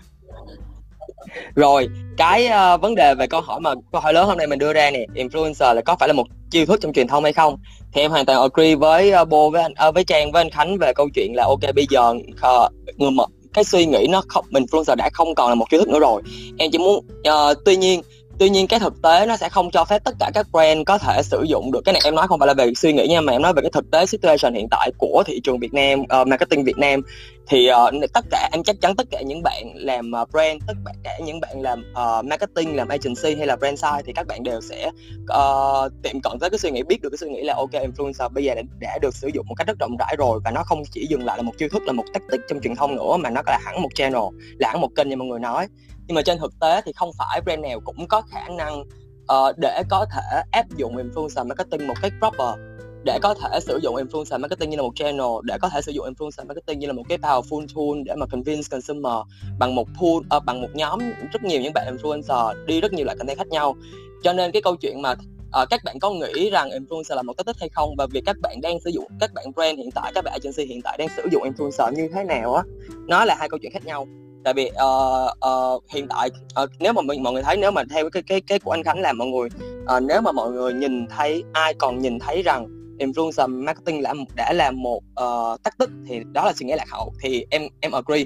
rồi 1.54 1.88
cái 2.16 2.48
uh, 2.74 2.80
vấn 2.80 2.94
đề 2.94 3.14
về 3.14 3.26
câu 3.26 3.40
hỏi 3.40 3.60
mà 3.60 3.74
câu 3.92 4.00
hỏi 4.00 4.12
lớn 4.12 4.26
hôm 4.26 4.38
nay 4.38 4.46
mình 4.46 4.58
đưa 4.58 4.72
ra 4.72 4.90
nè 4.90 5.06
influencer 5.14 5.74
là 5.74 5.80
có 5.80 5.96
phải 5.96 6.08
là 6.08 6.12
một 6.12 6.26
chiêu 6.50 6.66
thức 6.66 6.80
trong 6.82 6.92
truyền 6.92 7.08
thông 7.08 7.24
hay 7.24 7.32
không? 7.32 7.56
Thì 7.92 8.00
em 8.00 8.10
hoàn 8.10 8.24
toàn 8.24 8.40
agree 8.42 8.74
với 8.74 9.12
uh, 9.22 9.28
bô 9.28 9.50
với 9.50 9.62
anh 9.62 9.88
uh, 9.88 9.94
với 9.94 10.04
trang 10.04 10.32
với 10.32 10.40
anh 10.40 10.50
khánh 10.50 10.78
về 10.78 10.92
câu 10.92 11.08
chuyện 11.14 11.36
là 11.36 11.44
ok 11.44 11.74
bây 11.74 11.86
giờ 11.90 12.10
uh, 12.10 12.72
người 12.96 13.10
mà 13.10 13.24
cái 13.54 13.64
suy 13.64 13.86
nghĩ 13.86 14.06
nó 14.10 14.22
không 14.28 14.44
influencer 14.50 14.96
đã 14.96 15.10
không 15.12 15.34
còn 15.34 15.48
là 15.48 15.54
một 15.54 15.70
chiêu 15.70 15.80
thức 15.80 15.88
nữa 15.88 15.98
rồi. 16.00 16.22
Em 16.58 16.70
chỉ 16.70 16.78
muốn 16.78 16.96
uh, 16.96 17.58
tuy 17.64 17.76
nhiên 17.76 18.02
tuy 18.40 18.50
nhiên 18.50 18.66
cái 18.66 18.80
thực 18.80 19.02
tế 19.02 19.26
nó 19.26 19.36
sẽ 19.36 19.48
không 19.48 19.70
cho 19.70 19.84
phép 19.84 20.04
tất 20.04 20.14
cả 20.18 20.30
các 20.34 20.46
brand 20.52 20.80
có 20.86 20.98
thể 20.98 21.22
sử 21.22 21.42
dụng 21.42 21.72
được. 21.72 21.80
Cái 21.84 21.92
này 21.92 22.02
em 22.04 22.14
nói 22.14 22.26
không 22.28 22.38
phải 22.38 22.46
là 22.46 22.54
về 22.54 22.72
suy 22.74 22.92
nghĩ 22.92 23.06
nha 23.06 23.20
mà 23.20 23.32
em 23.32 23.42
nói 23.42 23.52
về 23.52 23.62
cái 23.62 23.70
thực 23.70 23.90
tế 23.90 24.06
situation 24.06 24.54
hiện 24.54 24.66
tại 24.70 24.90
của 24.98 25.22
thị 25.26 25.40
trường 25.44 25.58
Việt 25.58 25.74
Nam 25.74 26.00
uh, 26.00 26.28
marketing 26.28 26.64
Việt 26.64 26.78
Nam. 26.78 27.02
Thì 27.48 27.70
uh, 27.70 28.12
tất 28.12 28.24
cả 28.30 28.48
em 28.52 28.62
chắc 28.62 28.76
chắn 28.80 28.96
tất 28.96 29.06
cả 29.10 29.22
những 29.22 29.42
bạn 29.42 29.72
làm 29.74 30.10
uh, 30.22 30.30
brand 30.30 30.62
tất 30.66 30.74
cả 31.04 31.18
những 31.24 31.40
bạn 31.40 31.60
làm 31.60 31.84
uh, 31.92 32.24
marketing 32.24 32.76
làm 32.76 32.88
agency 32.88 33.34
hay 33.38 33.46
là 33.46 33.56
brand 33.56 33.80
side 33.80 34.02
thì 34.06 34.12
các 34.12 34.26
bạn 34.26 34.42
đều 34.42 34.60
sẽ 34.60 34.90
uh, 35.22 35.92
tiệm 36.02 36.20
cận 36.20 36.38
tới 36.40 36.50
cái 36.50 36.58
suy 36.58 36.70
nghĩ 36.70 36.82
biết 36.82 37.02
được 37.02 37.08
cái 37.10 37.18
suy 37.18 37.28
nghĩ 37.28 37.42
là 37.42 37.54
ok 37.54 37.70
influencer 37.70 38.28
bây 38.28 38.44
giờ 38.44 38.54
đã, 38.54 38.62
đã 38.80 38.98
được 39.02 39.14
sử 39.14 39.28
dụng 39.34 39.46
một 39.48 39.54
cách 39.54 39.66
rất 39.66 39.78
rộng 39.78 39.96
rãi 39.96 40.16
rồi 40.18 40.40
và 40.44 40.50
nó 40.50 40.62
không 40.62 40.82
chỉ 40.92 41.06
dừng 41.10 41.24
lại 41.24 41.36
là 41.36 41.42
một 41.42 41.52
chiêu 41.58 41.68
thức 41.68 41.82
là 41.82 41.92
một 41.92 42.04
tactic 42.12 42.40
trong 42.48 42.60
truyền 42.60 42.74
thông 42.76 42.96
nữa 42.96 43.16
mà 43.16 43.30
nó 43.30 43.42
là 43.46 43.58
hẳn 43.64 43.82
một 43.82 43.90
channel 43.94 44.22
là 44.58 44.68
hẳn 44.68 44.80
một 44.80 44.90
kênh 44.96 45.08
như 45.08 45.16
mọi 45.16 45.28
người 45.28 45.40
nói 45.40 45.66
nhưng 46.10 46.14
mà 46.14 46.22
trên 46.22 46.38
thực 46.38 46.60
tế 46.60 46.80
thì 46.84 46.92
không 46.92 47.10
phải 47.18 47.40
brand 47.40 47.62
nào 47.62 47.80
cũng 47.80 48.08
có 48.08 48.22
khả 48.22 48.48
năng 48.48 48.80
uh, 48.80 49.58
để 49.58 49.82
có 49.90 50.06
thể 50.12 50.42
áp 50.50 50.66
dụng 50.76 50.96
influencer 50.96 51.46
marketing 51.46 51.88
một 51.88 51.94
cách 52.02 52.12
proper. 52.18 52.60
Để 53.04 53.18
có 53.22 53.34
thể 53.34 53.60
sử 53.60 53.78
dụng 53.82 53.96
influencer 53.96 54.40
marketing 54.40 54.70
như 54.70 54.76
là 54.76 54.82
một 54.82 54.92
channel 54.94 55.26
để 55.42 55.58
có 55.60 55.68
thể 55.68 55.82
sử 55.82 55.92
dụng 55.92 56.06
influencer 56.06 56.46
marketing 56.46 56.78
như 56.78 56.86
là 56.86 56.92
một 56.92 57.02
cái 57.08 57.18
powerful 57.18 57.66
tool 57.74 58.02
để 58.04 58.14
mà 58.14 58.26
convince 58.26 58.68
consumer 58.70 59.12
bằng 59.58 59.74
một 59.74 59.88
pool 60.00 60.36
uh, 60.36 60.44
bằng 60.44 60.60
một 60.60 60.68
nhóm 60.74 60.98
rất 61.32 61.42
nhiều 61.42 61.60
những 61.60 61.72
bạn 61.72 61.96
influencer 61.96 62.66
đi 62.66 62.80
rất 62.80 62.92
nhiều 62.92 63.04
loại 63.04 63.16
content 63.16 63.38
khác 63.38 63.48
nhau. 63.48 63.76
Cho 64.22 64.32
nên 64.32 64.50
cái 64.50 64.62
câu 64.62 64.76
chuyện 64.76 65.02
mà 65.02 65.12
uh, 65.12 65.68
các 65.70 65.80
bạn 65.84 65.98
có 65.98 66.10
nghĩ 66.10 66.50
rằng 66.50 66.70
influencer 66.70 67.16
là 67.16 67.22
một 67.22 67.32
cái 67.36 67.44
tích 67.44 67.56
hay 67.60 67.68
không 67.68 67.94
và 67.98 68.06
việc 68.10 68.22
các 68.26 68.36
bạn 68.42 68.60
đang 68.60 68.80
sử 68.80 68.90
dụng 68.90 69.06
các 69.20 69.32
bạn 69.34 69.44
brand 69.54 69.78
hiện 69.78 69.90
tại 69.94 70.12
các 70.14 70.24
bạn 70.24 70.38
agency 70.42 70.64
hiện 70.64 70.82
tại 70.82 70.98
đang 70.98 71.08
sử 71.16 71.22
dụng 71.32 71.42
influencer 71.42 71.92
như 71.92 72.08
thế 72.14 72.24
nào 72.24 72.54
á? 72.54 72.62
Nó 73.08 73.24
là 73.24 73.34
hai 73.38 73.48
câu 73.48 73.58
chuyện 73.62 73.72
khác 73.72 73.86
nhau 73.86 74.06
tại 74.44 74.54
vì 74.54 74.70
uh, 74.70 75.48
uh, 75.50 75.84
hiện 75.90 76.08
tại 76.08 76.30
uh, 76.62 76.70
nếu 76.78 76.92
mà 76.92 77.02
mình, 77.02 77.22
mọi 77.22 77.32
người 77.32 77.42
thấy 77.42 77.56
nếu 77.56 77.70
mà 77.70 77.82
theo 77.90 78.10
cái 78.10 78.22
cái 78.22 78.40
cái 78.40 78.58
của 78.58 78.70
anh 78.70 78.82
Khánh 78.82 79.00
làm 79.00 79.18
mọi 79.18 79.28
người 79.28 79.48
uh, 79.96 80.02
nếu 80.02 80.20
mà 80.20 80.32
mọi 80.32 80.50
người 80.50 80.72
nhìn 80.72 81.06
thấy 81.06 81.42
ai 81.52 81.74
còn 81.74 81.98
nhìn 81.98 82.18
thấy 82.18 82.42
rằng 82.42 82.66
influencer 82.98 83.64
marketing 83.64 84.02
là 84.02 84.14
đã 84.36 84.52
là 84.52 84.70
một 84.70 85.02
uh, 85.20 85.62
tactic 85.62 85.88
thì 86.08 86.20
đó 86.32 86.44
là 86.44 86.52
suy 86.52 86.66
nghĩ 86.66 86.74
lạc 86.76 86.90
hậu 86.90 87.12
thì 87.22 87.46
em 87.50 87.62
em 87.80 87.92
agree. 87.92 88.24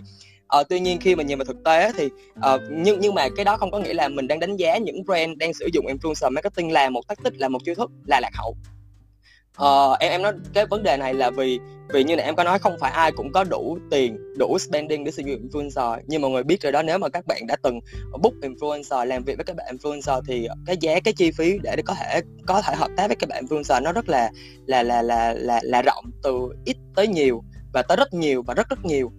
Uh, 0.61 0.67
tuy 0.69 0.81
nhiên 0.81 0.99
khi 1.01 1.15
mà 1.15 1.23
nhìn 1.23 1.39
vào 1.39 1.45
thực 1.45 1.65
tế 1.65 1.93
thì 1.97 2.05
uh, 2.55 2.61
nhưng 2.71 3.01
nhưng 3.01 3.15
mà 3.15 3.29
cái 3.37 3.45
đó 3.45 3.57
không 3.57 3.71
có 3.71 3.79
nghĩa 3.79 3.95
là 3.95 4.09
mình 4.09 4.29
đang 4.29 4.41
đánh 4.41 4.57
giá 4.57 4.79
những 4.79 5.05
brand 5.05 5.39
đang 5.39 5.55
sử 5.55 5.69
dụng 5.73 5.87
influencer 5.87 6.33
marketing 6.33 6.73
là 6.73 6.91
một 6.91 7.09
tactic 7.09 7.41
là 7.41 7.49
một 7.49 7.59
chiêu 7.65 7.75
thức 7.75 7.91
là 8.07 8.21
lạc 8.21 8.31
hậu 8.35 8.57
uh, 9.63 9.99
em 9.99 10.11
em 10.11 10.23
nói 10.23 10.33
cái 10.55 10.67
vấn 10.67 10.83
đề 10.83 10.97
này 10.97 11.15
là 11.15 11.31
vì 11.31 11.61
vì 11.89 12.05
như 12.05 12.17
này 12.17 12.25
em 12.25 12.37
có 12.37 12.45
nói 12.45 12.59
không 12.59 12.77
phải 12.81 12.91
ai 12.91 13.13
cũng 13.13 13.33
có 13.33 13.45
đủ 13.45 13.79
tiền 13.91 14.35
đủ 14.39 14.59
spending 14.59 15.05
để 15.05 15.11
sử 15.11 15.23
dụng 15.27 15.49
influencer. 15.49 16.01
Nhưng 16.07 16.23
mà 16.23 16.29
người 16.29 16.43
biết 16.43 16.63
rồi 16.63 16.73
đó 16.73 16.83
nếu 16.83 16.99
mà 16.99 17.09
các 17.09 17.27
bạn 17.27 17.47
đã 17.47 17.57
từng 17.63 17.81
book 18.23 18.35
influencer 18.43 19.05
làm 19.05 19.25
việc 19.25 19.37
với 19.37 19.45
các 19.45 19.57
bạn 19.57 19.77
influencer 19.77 20.23
thì 20.27 20.49
cái 20.67 20.77
giá 20.81 21.01
cái 21.01 21.15
chi 21.15 21.31
phí 21.31 21.59
để 21.63 21.77
có 21.85 21.95
thể 21.95 22.21
có 22.47 22.63
thể 22.63 22.75
hợp 22.75 22.91
tác 22.97 23.07
với 23.07 23.17
các 23.17 23.29
bạn 23.29 23.45
influencer 23.45 23.83
nó 23.83 23.93
rất 23.93 24.09
là 24.09 24.31
là 24.67 24.83
là 24.83 25.03
là 25.03 25.35
là, 25.35 25.61
là 25.63 25.83
rộng 25.83 26.05
từ 26.23 26.49
ít 26.65 26.77
tới 26.97 27.09
nhiều 27.09 27.43
và 27.73 27.83
tới 27.83 27.97
rất 27.97 28.15
nhiều 28.15 28.43
và 28.43 28.55
rất 28.55 28.69
rất 28.69 28.85
nhiều. 28.85 29.13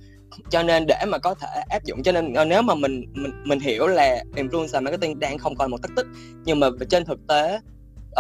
Cho 0.50 0.64
nên 0.64 0.86
để 0.88 1.06
mà 1.08 1.18
có 1.18 1.34
thể 1.34 1.62
áp 1.70 1.84
dụng 1.84 2.04
cho 2.04 2.12
nên 2.12 2.34
ờ, 2.34 2.46
nếu 2.46 2.62
mà 2.62 2.76
mình 2.76 3.04
mình 3.14 3.32
mình 3.46 3.60
hiểu 3.60 3.88
là 3.88 4.24
influencer 4.36 4.84
marketing 4.84 5.20
đang 5.20 5.38
không 5.38 5.56
còn 5.56 5.72
một 5.72 5.78
tắc 5.82 5.92
tích 5.96 6.06
nhưng 6.46 6.60
mà 6.60 6.68
trên 6.90 7.06
thực 7.06 7.20
tế 7.28 7.60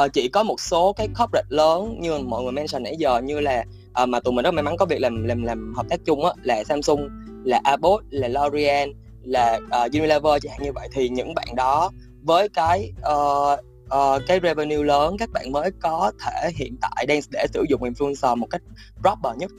uh, 0.04 0.14
chỉ 0.14 0.28
có 0.28 0.44
một 0.44 0.60
số 0.60 0.94
cái 0.94 1.08
corporate 1.08 1.48
lớn 1.50 1.98
như 2.00 2.18
mọi 2.18 2.44
người 2.44 2.52
mention 2.52 2.84
nãy 2.84 2.96
giờ 3.00 3.22
như 3.22 3.40
là 3.40 3.64
uh, 4.04 4.10
mà 4.10 4.20
tụi 4.20 4.34
mình 4.34 4.44
rất 4.44 4.52
may 4.52 4.64
mắn 4.64 4.78
có 4.78 4.86
việc 4.86 5.00
làm 5.00 5.24
làm 5.24 5.44
làm 5.44 5.74
hợp 5.76 5.86
tác 5.90 6.00
chung 6.06 6.26
á 6.26 6.32
là 6.44 6.64
Samsung 6.64 7.10
là 7.46 7.62
Abbott 7.64 8.04
là 8.10 8.28
L'Oreal 8.28 8.94
là 9.24 9.60
uh, 9.86 9.94
Unilever 9.94 10.44
chẳng 10.44 10.52
hạn 10.52 10.64
như 10.64 10.72
vậy. 10.76 10.88
Thì 10.92 11.10
những 11.10 11.34
bạn 11.34 11.48
đó 11.56 11.92
với 12.24 12.50
cái 12.50 12.92
uh, 13.14 13.60
uh, 13.86 14.22
cái 14.28 14.40
revenue 14.44 14.84
lớn 14.84 15.18
các 15.20 15.30
bạn 15.32 15.52
mới 15.52 15.72
có 15.82 16.12
thể 16.20 16.50
hiện 16.56 16.76
tại 16.82 17.06
đang 17.06 17.20
để 17.32 17.46
sử 17.54 17.66
dụng 17.70 17.82
influencer 17.82 18.36
một 18.36 18.48
cách 18.50 18.62
proper 19.02 19.38
nhất. 19.38 19.52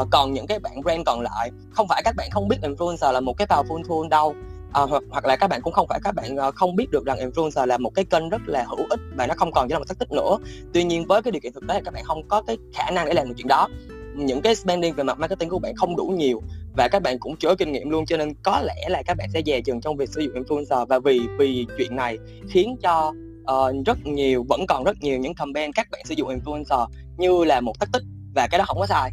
Uh, 0.00 0.08
còn 0.10 0.32
những 0.32 0.46
cái 0.46 0.58
bạn 0.58 0.80
brand 0.82 1.02
còn 1.06 1.20
lại 1.20 1.50
không 1.70 1.88
phải 1.88 2.02
các 2.04 2.14
bạn 2.16 2.28
không 2.30 2.48
biết 2.48 2.56
influencer 2.62 3.12
là 3.12 3.20
một 3.20 3.34
cái 3.38 3.46
powerful 3.46 3.82
tool 3.88 4.08
đâu 4.10 4.34
à, 4.72 4.82
hoặc, 4.82 5.02
hoặc 5.10 5.24
là 5.24 5.36
các 5.36 5.46
bạn 5.46 5.60
cũng 5.62 5.72
không 5.72 5.86
phải 5.88 6.00
các 6.04 6.14
bạn 6.14 6.36
uh, 6.48 6.54
không 6.54 6.76
biết 6.76 6.90
được 6.90 7.04
rằng 7.06 7.18
influencer 7.18 7.66
là 7.66 7.78
một 7.78 7.90
cái 7.94 8.04
kênh 8.04 8.28
rất 8.28 8.42
là 8.46 8.64
hữu 8.68 8.86
ích 8.90 9.00
và 9.16 9.26
nó 9.26 9.34
không 9.36 9.52
còn 9.52 9.68
chỉ 9.68 9.72
là 9.72 9.78
một 9.78 9.88
tác 9.88 9.98
tích 9.98 10.12
nữa. 10.12 10.38
Tuy 10.72 10.84
nhiên 10.84 11.06
với 11.06 11.22
cái 11.22 11.32
điều 11.32 11.40
kiện 11.40 11.52
thực 11.52 11.64
tế 11.68 11.74
là 11.74 11.80
các 11.84 11.94
bạn 11.94 12.04
không 12.04 12.28
có 12.28 12.42
cái 12.42 12.56
khả 12.74 12.90
năng 12.90 13.06
để 13.06 13.14
làm 13.14 13.28
được 13.28 13.34
chuyện 13.36 13.48
đó. 13.48 13.68
Những 14.16 14.42
cái 14.42 14.54
spending 14.54 14.94
về 14.94 15.04
mặt 15.04 15.18
marketing 15.18 15.48
của 15.48 15.58
bạn 15.58 15.74
không 15.76 15.96
đủ 15.96 16.06
nhiều 16.06 16.42
và 16.76 16.88
các 16.88 17.02
bạn 17.02 17.18
cũng 17.18 17.36
chưa 17.36 17.48
có 17.48 17.54
kinh 17.54 17.72
nghiệm 17.72 17.90
luôn 17.90 18.06
cho 18.06 18.16
nên 18.16 18.34
có 18.42 18.60
lẽ 18.60 18.88
là 18.88 19.02
các 19.06 19.16
bạn 19.16 19.28
sẽ 19.34 19.42
dè 19.46 19.60
chừng 19.60 19.80
trong 19.80 19.96
việc 19.96 20.08
sử 20.08 20.20
dụng 20.20 20.34
influencer. 20.34 20.86
Và 20.86 20.98
vì 20.98 21.20
vì 21.38 21.66
chuyện 21.78 21.96
này 21.96 22.18
khiến 22.48 22.76
cho 22.82 23.12
uh, 23.52 23.86
rất 23.86 23.98
nhiều 24.06 24.44
vẫn 24.48 24.66
còn 24.66 24.84
rất 24.84 24.96
nhiều 25.00 25.18
những 25.18 25.34
campaign 25.34 25.72
các 25.72 25.90
bạn 25.90 26.00
sử 26.04 26.14
dụng 26.14 26.28
influencer 26.28 26.86
như 27.18 27.44
là 27.44 27.60
một 27.60 27.80
tactic 27.80 28.02
và 28.34 28.48
cái 28.50 28.58
đó 28.58 28.64
không 28.64 28.78
có 28.78 28.86
sai. 28.86 29.10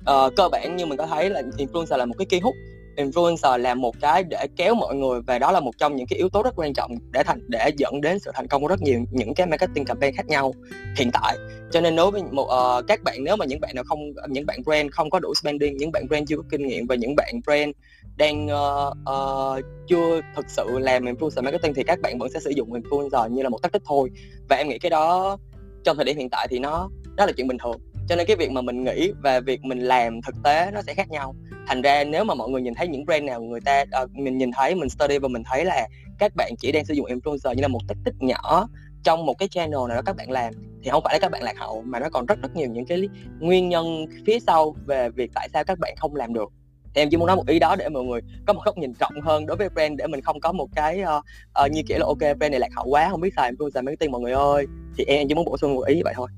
Uh, 0.00 0.32
cơ 0.36 0.48
bản 0.48 0.76
như 0.76 0.86
mình 0.86 0.98
có 0.98 1.06
thấy 1.06 1.30
là 1.30 1.42
influencer 1.58 1.96
là 1.96 2.04
một 2.04 2.14
cái 2.18 2.26
key 2.26 2.40
hút 2.40 2.54
influencer 2.96 3.58
là 3.58 3.74
một 3.74 4.00
cái 4.00 4.24
để 4.24 4.46
kéo 4.56 4.74
mọi 4.74 4.94
người 4.94 5.20
và 5.26 5.38
đó 5.38 5.52
là 5.52 5.60
một 5.60 5.78
trong 5.78 5.96
những 5.96 6.06
cái 6.06 6.18
yếu 6.18 6.28
tố 6.28 6.42
rất 6.42 6.54
quan 6.56 6.72
trọng 6.72 6.90
để 7.10 7.22
thành 7.22 7.40
để 7.48 7.70
dẫn 7.76 8.00
đến 8.00 8.18
sự 8.18 8.30
thành 8.34 8.46
công 8.46 8.62
của 8.62 8.68
rất 8.68 8.82
nhiều 8.82 9.00
những 9.10 9.34
cái 9.34 9.46
marketing 9.46 9.84
campaign 9.84 10.16
khác 10.16 10.26
nhau 10.26 10.54
hiện 10.96 11.10
tại. 11.12 11.36
Cho 11.70 11.80
nên 11.80 11.96
đối 11.96 12.10
với 12.10 12.22
một 12.30 12.48
uh, 12.78 12.84
các 12.88 13.02
bạn 13.02 13.24
nếu 13.24 13.36
mà 13.36 13.44
những 13.44 13.60
bạn 13.60 13.74
nào 13.74 13.84
không 13.84 13.98
những 14.28 14.46
bạn 14.46 14.58
brand 14.64 14.90
không 14.92 15.10
có 15.10 15.18
đủ 15.18 15.34
spending 15.34 15.76
những 15.76 15.92
bạn 15.92 16.08
brand 16.08 16.28
chưa 16.28 16.36
có 16.36 16.42
kinh 16.50 16.66
nghiệm 16.66 16.86
và 16.86 16.94
những 16.94 17.16
bạn 17.16 17.40
brand 17.46 17.70
đang 18.16 18.46
uh, 18.46 18.96
uh, 19.10 19.64
chưa 19.88 20.20
thực 20.36 20.50
sự 20.50 20.78
làm 20.78 21.04
influencer 21.04 21.42
marketing 21.42 21.74
thì 21.74 21.82
các 21.82 22.00
bạn 22.00 22.18
vẫn 22.18 22.30
sẽ 22.32 22.40
sử 22.40 22.50
dụng 22.50 22.72
influencer 22.72 23.28
như 23.28 23.42
là 23.42 23.48
một 23.48 23.62
tác 23.62 23.72
tích 23.72 23.82
thôi. 23.84 24.10
Và 24.48 24.56
em 24.56 24.68
nghĩ 24.68 24.78
cái 24.78 24.90
đó 24.90 25.38
trong 25.84 25.96
thời 25.96 26.04
điểm 26.04 26.16
hiện 26.16 26.30
tại 26.30 26.46
thì 26.50 26.58
nó 26.58 26.88
đó 27.16 27.26
là 27.26 27.32
chuyện 27.36 27.48
bình 27.48 27.58
thường 27.58 27.80
cho 28.08 28.16
nên 28.16 28.26
cái 28.26 28.36
việc 28.36 28.50
mà 28.50 28.60
mình 28.60 28.84
nghĩ 28.84 29.12
và 29.22 29.40
việc 29.40 29.64
mình 29.64 29.78
làm 29.78 30.22
thực 30.22 30.34
tế 30.44 30.70
nó 30.72 30.82
sẽ 30.82 30.94
khác 30.94 31.10
nhau. 31.10 31.34
Thành 31.66 31.82
ra 31.82 32.04
nếu 32.04 32.24
mà 32.24 32.34
mọi 32.34 32.48
người 32.48 32.62
nhìn 32.62 32.74
thấy 32.74 32.88
những 32.88 33.04
brand 33.04 33.24
nào 33.24 33.42
người 33.42 33.60
ta 33.60 33.84
uh, 34.02 34.10
mình 34.10 34.38
nhìn 34.38 34.50
thấy 34.56 34.74
mình 34.74 34.88
study 34.88 35.18
và 35.18 35.28
mình 35.28 35.42
thấy 35.50 35.64
là 35.64 35.88
các 36.18 36.32
bạn 36.36 36.52
chỉ 36.58 36.72
đang 36.72 36.84
sử 36.84 36.94
dụng 36.94 37.06
influencer 37.06 37.54
như 37.54 37.62
là 37.62 37.68
một 37.68 37.80
tích 37.88 37.98
tích 38.04 38.14
nhỏ 38.20 38.68
trong 39.02 39.26
một 39.26 39.34
cái 39.38 39.48
channel 39.48 39.78
nào 39.88 39.96
đó 39.96 40.02
các 40.06 40.16
bạn 40.16 40.30
làm 40.30 40.54
thì 40.82 40.90
không 40.90 41.02
phải 41.04 41.14
là 41.14 41.18
các 41.18 41.30
bạn 41.30 41.42
lạc 41.42 41.58
hậu 41.58 41.82
mà 41.82 42.00
nó 42.00 42.08
còn 42.12 42.26
rất 42.26 42.42
rất 42.42 42.56
nhiều 42.56 42.68
những 42.68 42.86
cái 42.86 43.08
nguyên 43.40 43.68
nhân 43.68 44.06
phía 44.26 44.38
sau 44.46 44.74
về 44.86 45.10
việc 45.10 45.30
tại 45.34 45.48
sao 45.52 45.64
các 45.64 45.78
bạn 45.78 45.94
không 45.96 46.16
làm 46.16 46.34
được. 46.34 46.52
Thì 46.94 47.02
em 47.02 47.08
chỉ 47.10 47.16
muốn 47.16 47.26
nói 47.26 47.36
một 47.36 47.46
ý 47.46 47.58
đó 47.58 47.76
để 47.76 47.88
mọi 47.88 48.04
người 48.04 48.20
có 48.46 48.52
một 48.52 48.60
góc 48.64 48.78
nhìn 48.78 48.92
rộng 49.00 49.20
hơn 49.22 49.46
đối 49.46 49.56
với 49.56 49.68
brand 49.68 49.98
để 49.98 50.06
mình 50.06 50.20
không 50.20 50.40
có 50.40 50.52
một 50.52 50.68
cái 50.74 51.02
uh, 51.02 51.24
uh, 51.64 51.72
như 51.72 51.82
kiểu 51.88 51.98
là 51.98 52.06
ok 52.06 52.18
brand 52.18 52.50
này 52.50 52.60
lạc 52.60 52.68
hậu 52.76 52.86
quá 52.88 53.08
không 53.10 53.20
biết 53.20 53.32
xài 53.36 53.52
influencer 53.52 53.84
marketing 53.84 54.10
mọi 54.10 54.20
người 54.20 54.32
ơi. 54.32 54.66
Thì 54.96 55.04
em 55.04 55.28
chỉ 55.28 55.34
muốn 55.34 55.44
bổ 55.44 55.56
sung 55.56 55.74
một 55.74 55.82
ý 55.82 55.96
như 55.96 56.02
vậy 56.04 56.14
thôi. 56.16 56.28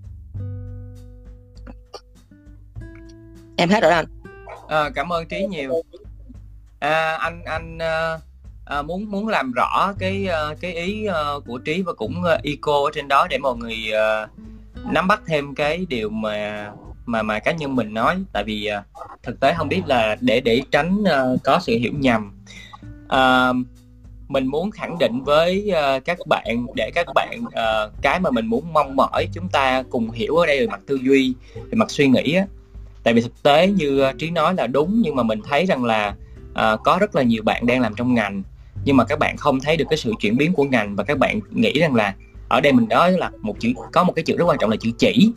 Em 3.56 3.68
hết 3.68 3.82
rồi 3.82 3.92
anh 3.92 4.06
à, 4.68 4.78
ờ, 4.78 4.90
cảm 4.94 5.12
ơn 5.12 5.26
trí 5.26 5.46
nhiều. 5.46 5.82
À, 6.78 7.16
anh 7.16 7.44
anh 7.44 7.78
à, 7.78 8.18
à, 8.64 8.82
muốn 8.82 9.11
muốn 9.11 9.28
làm 9.28 9.52
rõ 9.52 9.92
cái 9.99 10.28
cái 10.61 10.75
ý 10.75 11.06
của 11.46 11.58
trí 11.58 11.82
và 11.82 11.92
cũng 11.92 12.25
eco 12.42 12.73
ở 12.73 12.90
trên 12.94 13.08
đó 13.08 13.26
để 13.30 13.38
mọi 13.38 13.56
người 13.56 13.92
à, 13.92 14.26
nắm 14.90 15.08
bắt 15.08 15.23
thêm 15.26 15.54
cái 15.54 15.87
điều 15.88 16.11
mà 16.11 16.73
mà 17.06 17.23
mà 17.23 17.38
cá 17.38 17.52
nhân 17.52 17.76
mình 17.76 17.94
nói. 17.94 18.16
Tại 18.32 18.44
vì 18.44 18.66
à, 18.66 18.82
thực 19.23 19.40
tế 19.40 19.54
không 19.56 19.68
biết 19.68 19.82
là 19.87 20.16
để 20.20 20.40
để 20.40 20.62
tránh 20.70 21.04
à, 21.04 21.25
có 21.44 21.61
sự 21.62 21.76
hiểu 21.78 21.92
nhầm. 21.99 22.32
À, 23.08 23.52
mình 24.28 24.46
muốn 24.46 24.70
khẳng 24.70 24.99
định 24.99 25.23
với 25.25 25.70
uh, 25.70 26.04
các 26.04 26.18
bạn 26.26 26.66
để 26.75 26.90
các 26.94 27.06
bạn 27.14 27.40
uh, 27.44 27.92
cái 28.02 28.20
mà 28.20 28.30
mình 28.30 28.46
muốn 28.46 28.73
mong 28.73 28.96
mỏi 28.96 29.28
chúng 29.32 29.49
ta 29.49 29.82
cùng 29.90 30.11
hiểu 30.11 30.37
ở 30.37 30.46
đây 30.46 30.61
về 30.61 30.66
mặt 30.66 30.80
tư 30.87 30.99
duy 31.02 31.34
về 31.54 31.73
mặt 31.73 31.90
suy 31.90 32.08
nghĩ 32.08 32.34
á 32.34 32.46
tại 33.04 33.14
vì 33.14 33.20
thực 33.20 33.42
tế 33.42 33.66
như 33.66 34.00
ờ, 34.00 34.12
trí 34.18 34.30
nói 34.30 34.54
là 34.54 34.66
đúng 34.66 35.00
nhưng 35.04 35.16
mà 35.16 35.23
mình 35.23 35.40
thấy 35.49 35.66
rằng 35.66 35.84
là 35.84 36.14
uh, 36.50 36.80
có 36.84 36.96
rất 37.00 37.16
là 37.16 37.23
nhiều 37.23 37.42
bạn 37.42 37.66
đang 37.66 37.80
làm 37.80 37.94
trong 37.94 38.14
ngành 38.14 38.42
nhưng 38.84 38.96
mà 38.96 39.04
các 39.04 39.18
bạn 39.18 39.37
không 39.37 39.61
thấy 39.61 39.76
được 39.76 39.84
cái 39.90 39.96
sự 39.96 40.12
chuyển 40.20 40.37
biến 40.37 40.52
của 40.52 40.64
ngành 40.64 40.96
và 40.96 41.04
các 41.04 41.18
bạn 41.18 41.40
nghĩ 41.50 41.73
rằng 41.73 41.94
là 41.94 42.14
ở 42.49 42.61
đây 42.61 42.73
mình 42.73 42.88
nói 42.88 43.12
là 43.12 43.30
một 43.40 43.56
chữ 43.61 43.73
có 43.92 44.04
một 44.04 44.12
cái 44.16 44.23
chữ 44.23 44.37
rất 44.37 44.44
quan 44.44 44.58
trọng 44.61 44.70
là 44.70 44.76
chữ 44.80 44.90
chỉ. 44.99 45.32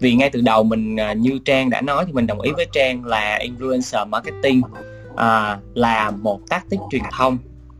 Vì 0.00 0.14
ngay 0.14 0.30
từ 0.30 0.40
đầu 0.40 0.62
mình 0.62 0.96
ờ, 0.96 1.14
như 1.14 1.38
trang 1.44 1.70
đã 1.70 1.80
nói 1.80 2.04
thì 2.06 2.12
mình 2.12 2.26
đồng 2.26 2.40
ý 2.40 2.50
với 2.56 2.66
trang 2.72 3.04
là 3.04 3.38
influencer 3.42 4.08
marketing 4.08 4.62
uh, 5.12 5.18
là 5.74 6.10
một 6.10 6.40
tác 6.48 6.70
tích 6.70 6.80
truyền 6.90 7.02
thông 7.12 7.38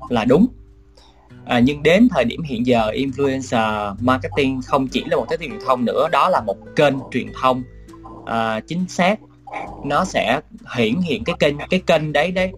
là 0.09 0.25
đúng. 0.25 0.47
À, 1.45 1.59
nhưng 1.59 1.83
đến 1.83 2.09
thời 2.11 2.25
điểm 2.25 2.43
hiện 2.43 2.67
giờ 2.67 2.91
influencer 2.95 3.95
marketing 4.00 4.61
không 4.67 4.88
chỉ 4.88 5.05
là 5.07 5.17
một 5.17 5.27
tác 5.31 5.41
tích 5.41 5.50
truyền 5.50 5.61
thông 5.67 5.85
nữa 5.85 6.09
đó 6.12 6.29
là 6.29 6.41
một 6.41 6.57
kênh 6.77 6.95
truyền 7.11 7.27
thông 7.41 7.62
uh, 8.28 8.66
chính 8.66 8.88
xác. 8.88 9.18
Nó 9.85 10.04
sẽ 10.04 10.40
hiển 10.76 11.00
hiện 11.00 11.25
cái 11.25 11.37
kênh 11.38 11.56
cái 11.70 11.80
kênh 11.87 12.12
đấy 12.12 12.30
đấy. 12.30 12.52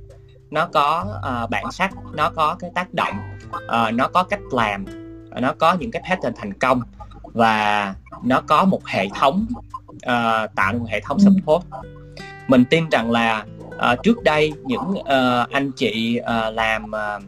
Nó 0.50 0.66
có 0.66 1.04
uh, 1.18 1.50
bản 1.50 1.72
sắc 1.72 1.90
nó 2.14 2.30
có 2.30 2.56
cái 2.58 2.70
tác 2.74 2.94
động 2.94 3.14
uh, 3.54 3.94
nó 3.94 4.08
có 4.08 4.22
cách 4.22 4.40
làm 4.52 4.84
nó 5.30 5.54
có 5.58 5.76
những 5.80 5.90
cái 5.90 6.02
pattern 6.08 6.34
thành 6.36 6.52
công 6.52 6.82
và 7.22 7.94
nó 8.24 8.40
có 8.40 8.64
một 8.64 8.86
hệ 8.86 9.08
thống 9.14 9.46
uh, 9.92 10.54
tạo 10.54 10.72
một 10.72 10.86
hệ 10.88 11.00
thống 11.00 11.18
support. 11.20 11.64
Mình 12.48 12.64
tin 12.64 12.88
rằng 12.88 13.10
là 13.10 13.44
uh, 13.68 14.02
trước 14.02 14.22
đây 14.22 14.52
những 14.64 14.90
uh, 14.90 15.50
anh 15.50 15.70
chị 15.76 16.20
uh, 16.20 16.54
làm 16.54 16.84
uh, 16.84 17.22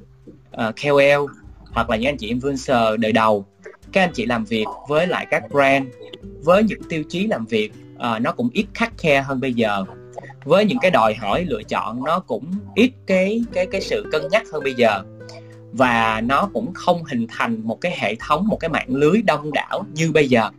uh, 0.68 0.75
KOL 0.82 1.26
hoặc 1.72 1.90
là 1.90 1.96
những 1.96 2.08
anh 2.08 2.16
chị 2.16 2.34
influencer 2.34 2.96
đời 2.96 3.12
đầu 3.12 3.46
các 3.92 4.02
anh 4.02 4.12
chị 4.14 4.26
làm 4.26 4.44
việc 4.44 4.66
với 4.88 5.06
lại 5.06 5.26
các 5.30 5.42
brand 5.50 5.87
với 6.44 6.62
những 6.62 6.82
tiêu 6.88 7.02
chí 7.08 7.26
làm 7.26 7.46
việc 7.46 7.72
uh, 8.06 8.23
nó 8.23 8.32
cũng 8.32 8.49
ít 8.52 8.66
khắc 8.75 8.92
khe 8.99 9.23
hơn 9.23 9.40
bây 9.40 9.54
giờ. 9.54 9.85
Với 10.44 10.64
những 10.64 10.78
cái 10.78 10.90
đòi 10.90 11.14
hỏi 11.14 11.44
lựa 11.44 11.62
chọn 11.62 12.04
nó 12.04 12.18
cũng 12.18 12.44
ít 12.75 12.90
cái 13.06 13.44
cái 13.52 13.66
cái 13.66 13.80
sự 13.80 14.06
cân 14.12 14.23
nhắc 14.30 14.42
hơn 14.52 14.62
bây 14.64 14.75
giờ. 14.75 15.02
Và 15.73 16.21
nó 16.25 16.49
cũng 16.54 16.73
không 16.75 17.04
hình 17.04 17.26
thành 17.28 17.61
một 17.64 17.80
cái 17.80 17.97
hệ 17.99 18.14
thống 18.14 18.49
một 18.49 18.56
cái 18.61 18.68
mạng 18.68 18.88
lưới 18.88 19.23
đông 19.23 19.52
đảo 19.52 19.85
như 19.94 20.12
bây 20.12 20.28
giờ. 20.28 20.50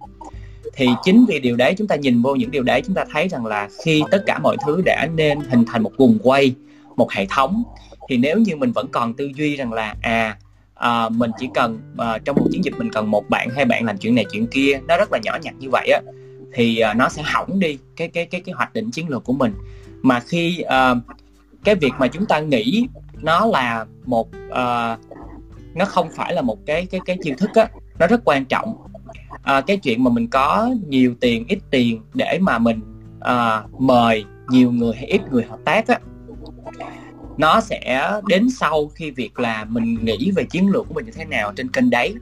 Thì 0.73 0.87
chính 1.03 1.25
vì 1.27 1.39
điều 1.39 1.55
đấy 1.55 1.73
chúng 1.77 1.87
ta 1.87 1.95
nhìn 1.95 2.21
vô 2.21 2.35
những 2.35 2.51
điều 2.51 2.63
đấy 2.63 2.81
chúng 2.85 2.95
ta 2.95 3.05
thấy 3.11 3.27
rằng 3.27 3.45
là 3.45 3.69
khi 3.83 4.03
tất 4.11 4.23
cả 4.25 4.39
mọi 4.39 4.57
thứ 4.65 4.81
đã 4.85 5.07
nên 5.15 5.39
hình 5.39 5.65
thành 5.65 5.83
một 5.83 5.91
guồng 5.97 6.17
quay 6.23 6.55
một 6.95 7.11
hệ 7.11 7.25
thống 7.25 7.63
thì 8.09 8.17
nếu 8.17 8.39
như 8.39 8.55
mình 8.55 8.71
vẫn 8.71 8.87
còn 8.91 9.13
tư 9.13 9.29
duy 9.35 9.55
rằng 9.55 9.73
là 9.73 9.95
à 10.01 10.37
à, 10.75 11.09
mình 11.09 11.31
chỉ 11.39 11.49
cần 11.53 11.79
à, 11.97 12.17
trong 12.25 12.35
một 12.35 12.45
chiến 12.51 12.63
dịch 12.63 12.73
mình 12.77 12.91
cần 12.91 13.11
một 13.11 13.29
bạn 13.29 13.49
hai 13.49 13.65
bạn 13.65 13.85
làm 13.85 13.97
chuyện 13.97 14.15
này 14.15 14.25
chuyện 14.31 14.47
kia 14.47 14.79
nó 14.87 14.97
rất 14.97 15.11
là 15.11 15.19
nhỏ 15.23 15.37
nhặt 15.41 15.53
như 15.59 15.69
vậy 15.69 15.87
á 15.87 16.01
thì 16.53 16.81
uh, 16.91 16.97
nó 16.97 17.09
sẽ 17.09 17.23
hỏng 17.25 17.59
đi 17.59 17.77
cái 17.95 18.07
cái 18.07 18.25
cái 18.25 18.41
cái 18.41 18.53
hoạch 18.53 18.73
định 18.73 18.91
chiến 18.91 19.09
lược 19.09 19.23
của 19.23 19.33
mình. 19.33 19.53
Mà 20.01 20.19
khi 20.19 20.63
uh, 20.63 20.97
cái 21.63 21.75
việc 21.75 21.91
mà 21.99 22.07
chúng 22.07 22.25
ta 22.25 22.39
nghĩ 22.39 22.87
nó 23.21 23.45
là 23.45 23.85
một 24.05 24.27
uh, 24.27 24.99
nó 25.75 25.85
không 25.85 26.09
phải 26.15 26.33
là 26.33 26.41
một 26.41 26.65
cái 26.65 26.85
cái 26.85 27.01
cái 27.05 27.17
chiêu 27.23 27.35
thức 27.37 27.49
á 27.55 27.67
nó 27.99 28.07
rất 28.07 28.21
quan 28.25 28.45
trọng. 28.45 28.77
Uh, 29.33 29.65
cái 29.67 29.77
chuyện 29.77 30.03
mà 30.03 30.11
mình 30.11 30.27
có 30.27 30.69
nhiều 30.87 31.15
tiền 31.19 31.45
ít 31.47 31.59
tiền 31.69 32.01
để 32.13 32.39
mà 32.41 32.57
mình 32.59 32.81
uh, 33.17 33.81
mời 33.81 34.25
nhiều 34.49 34.71
người 34.71 34.95
hay 34.95 35.05
ít 35.05 35.21
người 35.31 35.43
hợp 35.43 35.59
tác 35.65 35.87
á 35.87 35.99
nó 37.37 37.61
sẽ 37.61 38.11
đến 38.27 38.49
sau 38.49 38.87
khi 38.87 39.11
việc 39.11 39.39
là 39.39 39.65
mình 39.65 40.05
nghĩ 40.05 40.31
về 40.35 40.43
chiến 40.43 40.69
lược 40.69 40.87
của 40.87 40.93
mình 40.93 41.05
như 41.05 41.11
thế 41.11 41.25
nào 41.25 41.53
trên 41.55 41.71
kênh 41.71 41.89
đấy 41.89 42.15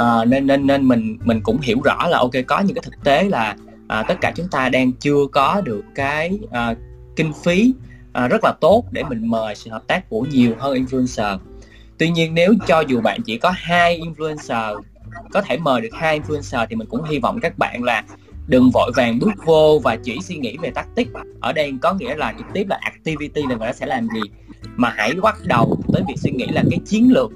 à, 0.00 0.24
nên 0.24 0.46
nên 0.46 0.66
nên 0.66 0.88
mình 0.88 1.18
mình 1.24 1.40
cũng 1.40 1.60
hiểu 1.60 1.80
rõ 1.84 2.08
là 2.08 2.18
ok 2.18 2.30
có 2.46 2.60
những 2.60 2.74
cái 2.74 2.82
thực 2.84 3.04
tế 3.04 3.24
là 3.24 3.56
à, 3.88 4.02
tất 4.08 4.14
cả 4.20 4.32
chúng 4.36 4.48
ta 4.48 4.68
đang 4.68 4.92
chưa 4.92 5.26
có 5.32 5.60
được 5.64 5.84
cái 5.94 6.38
à, 6.50 6.74
kinh 7.16 7.32
phí 7.44 7.74
à, 8.12 8.28
rất 8.28 8.44
là 8.44 8.52
tốt 8.60 8.84
để 8.90 9.02
mình 9.02 9.26
mời 9.26 9.54
sự 9.54 9.70
hợp 9.70 9.86
tác 9.86 10.08
của 10.08 10.20
nhiều 10.20 10.54
hơn 10.58 10.74
influencer. 10.74 11.38
Tuy 11.98 12.10
nhiên 12.10 12.34
nếu 12.34 12.54
cho 12.66 12.80
dù 12.80 13.00
bạn 13.00 13.20
chỉ 13.22 13.38
có 13.38 13.52
hai 13.56 14.00
influencer 14.00 14.80
có 15.32 15.42
thể 15.42 15.58
mời 15.58 15.80
được 15.80 15.88
hai 15.92 16.20
influencer 16.20 16.66
thì 16.70 16.76
mình 16.76 16.88
cũng 16.88 17.02
hy 17.02 17.18
vọng 17.18 17.38
các 17.42 17.58
bạn 17.58 17.82
là 17.82 18.04
đừng 18.46 18.70
vội 18.70 18.92
vàng 18.96 19.18
bước 19.18 19.44
vô 19.44 19.80
và 19.84 19.96
chỉ 19.96 20.18
suy 20.22 20.36
nghĩ 20.36 20.56
về 20.62 20.70
tactic. 20.70 21.08
Ở 21.40 21.52
đây 21.52 21.72
có 21.82 21.94
nghĩa 21.94 22.16
là 22.16 22.32
trực 22.38 22.46
tiếp 22.54 22.64
là 22.68 22.78
activity 22.82 23.42
là 23.42 23.56
người 23.56 23.68
ta 23.68 23.72
sẽ 23.72 23.86
làm 23.86 24.08
gì. 24.14 24.20
Mà 24.76 24.94
hãy 24.96 25.14
bắt 25.22 25.36
đầu 25.44 25.78
tới 25.92 26.02
việc 26.08 26.16
suy 26.16 26.30
nghĩ 26.30 26.46
là 26.46 26.62
cái 26.70 26.80
chiến 26.86 27.12
lược 27.12 27.30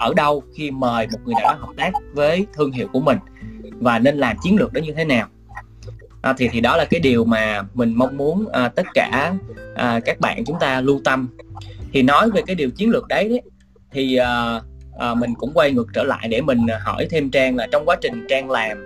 ở 0.00 0.14
đâu 0.14 0.42
khi 0.54 0.70
mời 0.70 1.06
một 1.12 1.18
người 1.24 1.34
nào 1.34 1.42
đó 1.42 1.58
hợp 1.60 1.72
tác 1.76 1.90
với 2.12 2.46
thương 2.52 2.72
hiệu 2.72 2.88
của 2.92 3.00
mình 3.00 3.18
và 3.80 3.98
nên 3.98 4.16
làm 4.16 4.36
chiến 4.42 4.56
lược 4.56 4.72
đó 4.72 4.78
như 4.78 4.92
thế 4.92 5.04
nào. 5.04 5.28
À, 6.22 6.34
thì 6.38 6.48
thì 6.52 6.60
đó 6.60 6.76
là 6.76 6.84
cái 6.84 7.00
điều 7.00 7.24
mà 7.24 7.62
mình 7.74 7.94
mong 7.94 8.16
muốn 8.16 8.48
à, 8.52 8.68
tất 8.68 8.86
cả 8.94 9.34
à, 9.74 10.00
các 10.04 10.20
bạn 10.20 10.44
chúng 10.44 10.56
ta 10.60 10.80
lưu 10.80 11.00
tâm. 11.04 11.28
Thì 11.92 12.02
nói 12.02 12.30
về 12.30 12.42
cái 12.46 12.56
điều 12.56 12.70
chiến 12.70 12.90
lược 12.90 13.08
đấy, 13.08 13.28
đấy 13.28 13.42
thì 13.92 14.16
à, 14.16 14.60
à, 14.98 15.14
mình 15.14 15.34
cũng 15.34 15.50
quay 15.54 15.72
ngược 15.72 15.86
trở 15.94 16.02
lại 16.02 16.28
để 16.28 16.40
mình 16.40 16.66
hỏi 16.84 17.06
thêm 17.10 17.30
trang 17.30 17.56
là 17.56 17.66
trong 17.72 17.86
quá 17.86 17.96
trình 18.00 18.26
trang 18.28 18.50
làm 18.50 18.78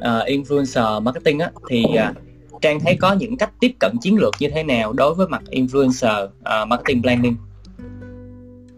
à, 0.00 0.18
influencer 0.26 1.02
marketing 1.02 1.38
á 1.38 1.50
thì 1.68 1.84
à, 1.96 2.12
trang 2.60 2.80
thấy 2.80 2.96
có 2.96 3.12
những 3.12 3.36
cách 3.36 3.50
tiếp 3.60 3.72
cận 3.78 3.92
chiến 4.02 4.16
lược 4.18 4.34
như 4.40 4.48
thế 4.50 4.62
nào 4.62 4.92
đối 4.92 5.14
với 5.14 5.28
mặt 5.28 5.42
influencer 5.50 6.24
uh, 6.24 6.68
marketing 6.68 7.02
planning 7.02 7.36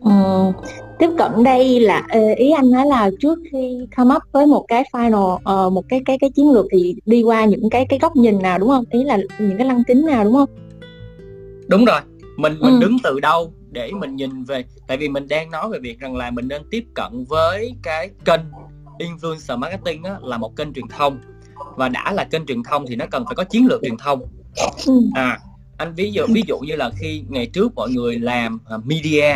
ừ, 0.00 0.10
tiếp 0.98 1.10
cận 1.18 1.44
đây 1.44 1.80
là 1.80 2.06
ý 2.36 2.50
anh 2.50 2.70
nói 2.70 2.86
là 2.86 3.10
trước 3.20 3.38
khi 3.52 3.78
come 3.96 4.14
up 4.14 4.22
với 4.32 4.46
một 4.46 4.64
cái 4.68 4.84
final 4.92 5.34
uh, 5.34 5.72
một 5.72 5.84
cái 5.88 6.02
cái 6.06 6.18
cái 6.18 6.30
chiến 6.30 6.52
lược 6.52 6.66
thì 6.72 6.94
đi 7.06 7.22
qua 7.22 7.44
những 7.44 7.70
cái 7.70 7.86
cái 7.88 7.98
góc 7.98 8.16
nhìn 8.16 8.42
nào 8.42 8.58
đúng 8.58 8.68
không? 8.68 8.84
Ý 8.90 9.04
là 9.04 9.18
những 9.38 9.58
cái 9.58 9.66
lăng 9.66 9.84
kính 9.84 10.06
nào 10.06 10.24
đúng 10.24 10.34
không? 10.34 10.48
Đúng 11.66 11.84
rồi. 11.84 12.00
Mình 12.36 12.56
mình 12.60 12.74
ừ. 12.74 12.78
đứng 12.80 12.96
từ 13.02 13.20
đâu 13.20 13.52
để 13.70 13.90
mình 13.92 14.16
nhìn 14.16 14.44
về 14.44 14.64
tại 14.86 14.96
vì 14.96 15.08
mình 15.08 15.28
đang 15.28 15.50
nói 15.50 15.68
về 15.68 15.78
việc 15.78 16.00
rằng 16.00 16.16
là 16.16 16.30
mình 16.30 16.48
nên 16.48 16.62
tiếp 16.70 16.84
cận 16.94 17.24
với 17.28 17.74
cái 17.82 18.10
kênh 18.24 18.40
influencer 18.98 19.58
marketing 19.58 20.02
á, 20.02 20.16
là 20.22 20.38
một 20.38 20.56
kênh 20.56 20.72
truyền 20.72 20.88
thông. 20.88 21.18
Và 21.76 21.88
đã 21.88 22.12
là 22.12 22.24
kênh 22.24 22.46
truyền 22.46 22.62
thông 22.62 22.84
thì 22.88 22.96
nó 22.96 23.04
cần 23.10 23.24
phải 23.26 23.34
có 23.34 23.44
chiến 23.44 23.66
lược 23.66 23.80
truyền 23.82 23.96
thông. 23.96 24.20
Ừ. 24.86 25.00
à 25.14 25.40
anh 25.76 25.94
ví 25.94 26.10
dụ 26.12 26.22
ví 26.28 26.42
dụ 26.48 26.58
như 26.58 26.76
là 26.76 26.90
khi 26.98 27.22
ngày 27.28 27.46
trước 27.46 27.74
mọi 27.74 27.90
người 27.90 28.18
làm 28.18 28.58
uh, 28.74 28.86
media 28.86 29.32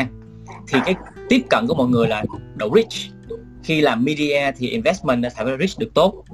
thì 0.68 0.78
cái 0.84 0.94
tiếp 1.28 1.42
cận 1.50 1.66
của 1.66 1.74
mọi 1.74 1.88
người 1.88 2.08
là 2.08 2.24
độ 2.54 2.70
rich. 2.74 3.12
Khi 3.62 3.80
làm 3.80 4.04
media 4.04 4.50
thì 4.58 4.68
investment 4.68 5.24
phải 5.36 5.46
rich 5.60 5.78
được 5.78 5.94
tốt. 5.94 6.24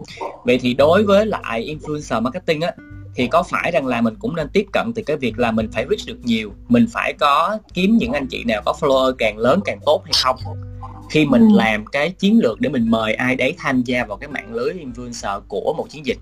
Vậy 0.44 0.58
thì 0.58 0.74
đối 0.74 1.04
với 1.04 1.26
lại 1.26 1.76
influencer 1.76 2.22
marketing 2.22 2.60
á 2.60 2.72
thì 3.14 3.26
có 3.26 3.42
phải 3.42 3.70
rằng 3.70 3.86
là 3.86 4.00
mình 4.00 4.14
cũng 4.18 4.36
nên 4.36 4.48
tiếp 4.52 4.66
cận 4.72 4.92
từ 4.94 5.02
cái 5.06 5.16
việc 5.16 5.38
là 5.38 5.50
mình 5.50 5.68
phải 5.72 5.86
reach 5.90 6.06
được 6.06 6.18
nhiều 6.24 6.52
mình 6.68 6.86
phải 6.92 7.12
có 7.12 7.58
kiếm 7.74 7.96
những 7.96 8.12
anh 8.12 8.26
chị 8.26 8.44
nào 8.44 8.62
có 8.64 8.74
follower 8.80 9.12
càng 9.18 9.38
lớn 9.38 9.60
càng 9.64 9.78
tốt 9.86 10.02
hay 10.04 10.12
không? 10.22 10.36
Khi 11.10 11.26
mình 11.26 11.48
ừ. 11.48 11.56
làm 11.56 11.86
cái 11.86 12.10
chiến 12.10 12.38
lược 12.42 12.60
để 12.60 12.68
mình 12.68 12.90
mời 12.90 13.14
ai 13.14 13.36
đấy 13.36 13.54
tham 13.58 13.82
gia 13.82 14.04
vào 14.04 14.18
cái 14.18 14.28
mạng 14.28 14.54
lưới 14.54 14.74
influencer 14.74 15.40
của 15.48 15.74
một 15.76 15.86
chiến 15.90 16.06
dịch 16.06 16.18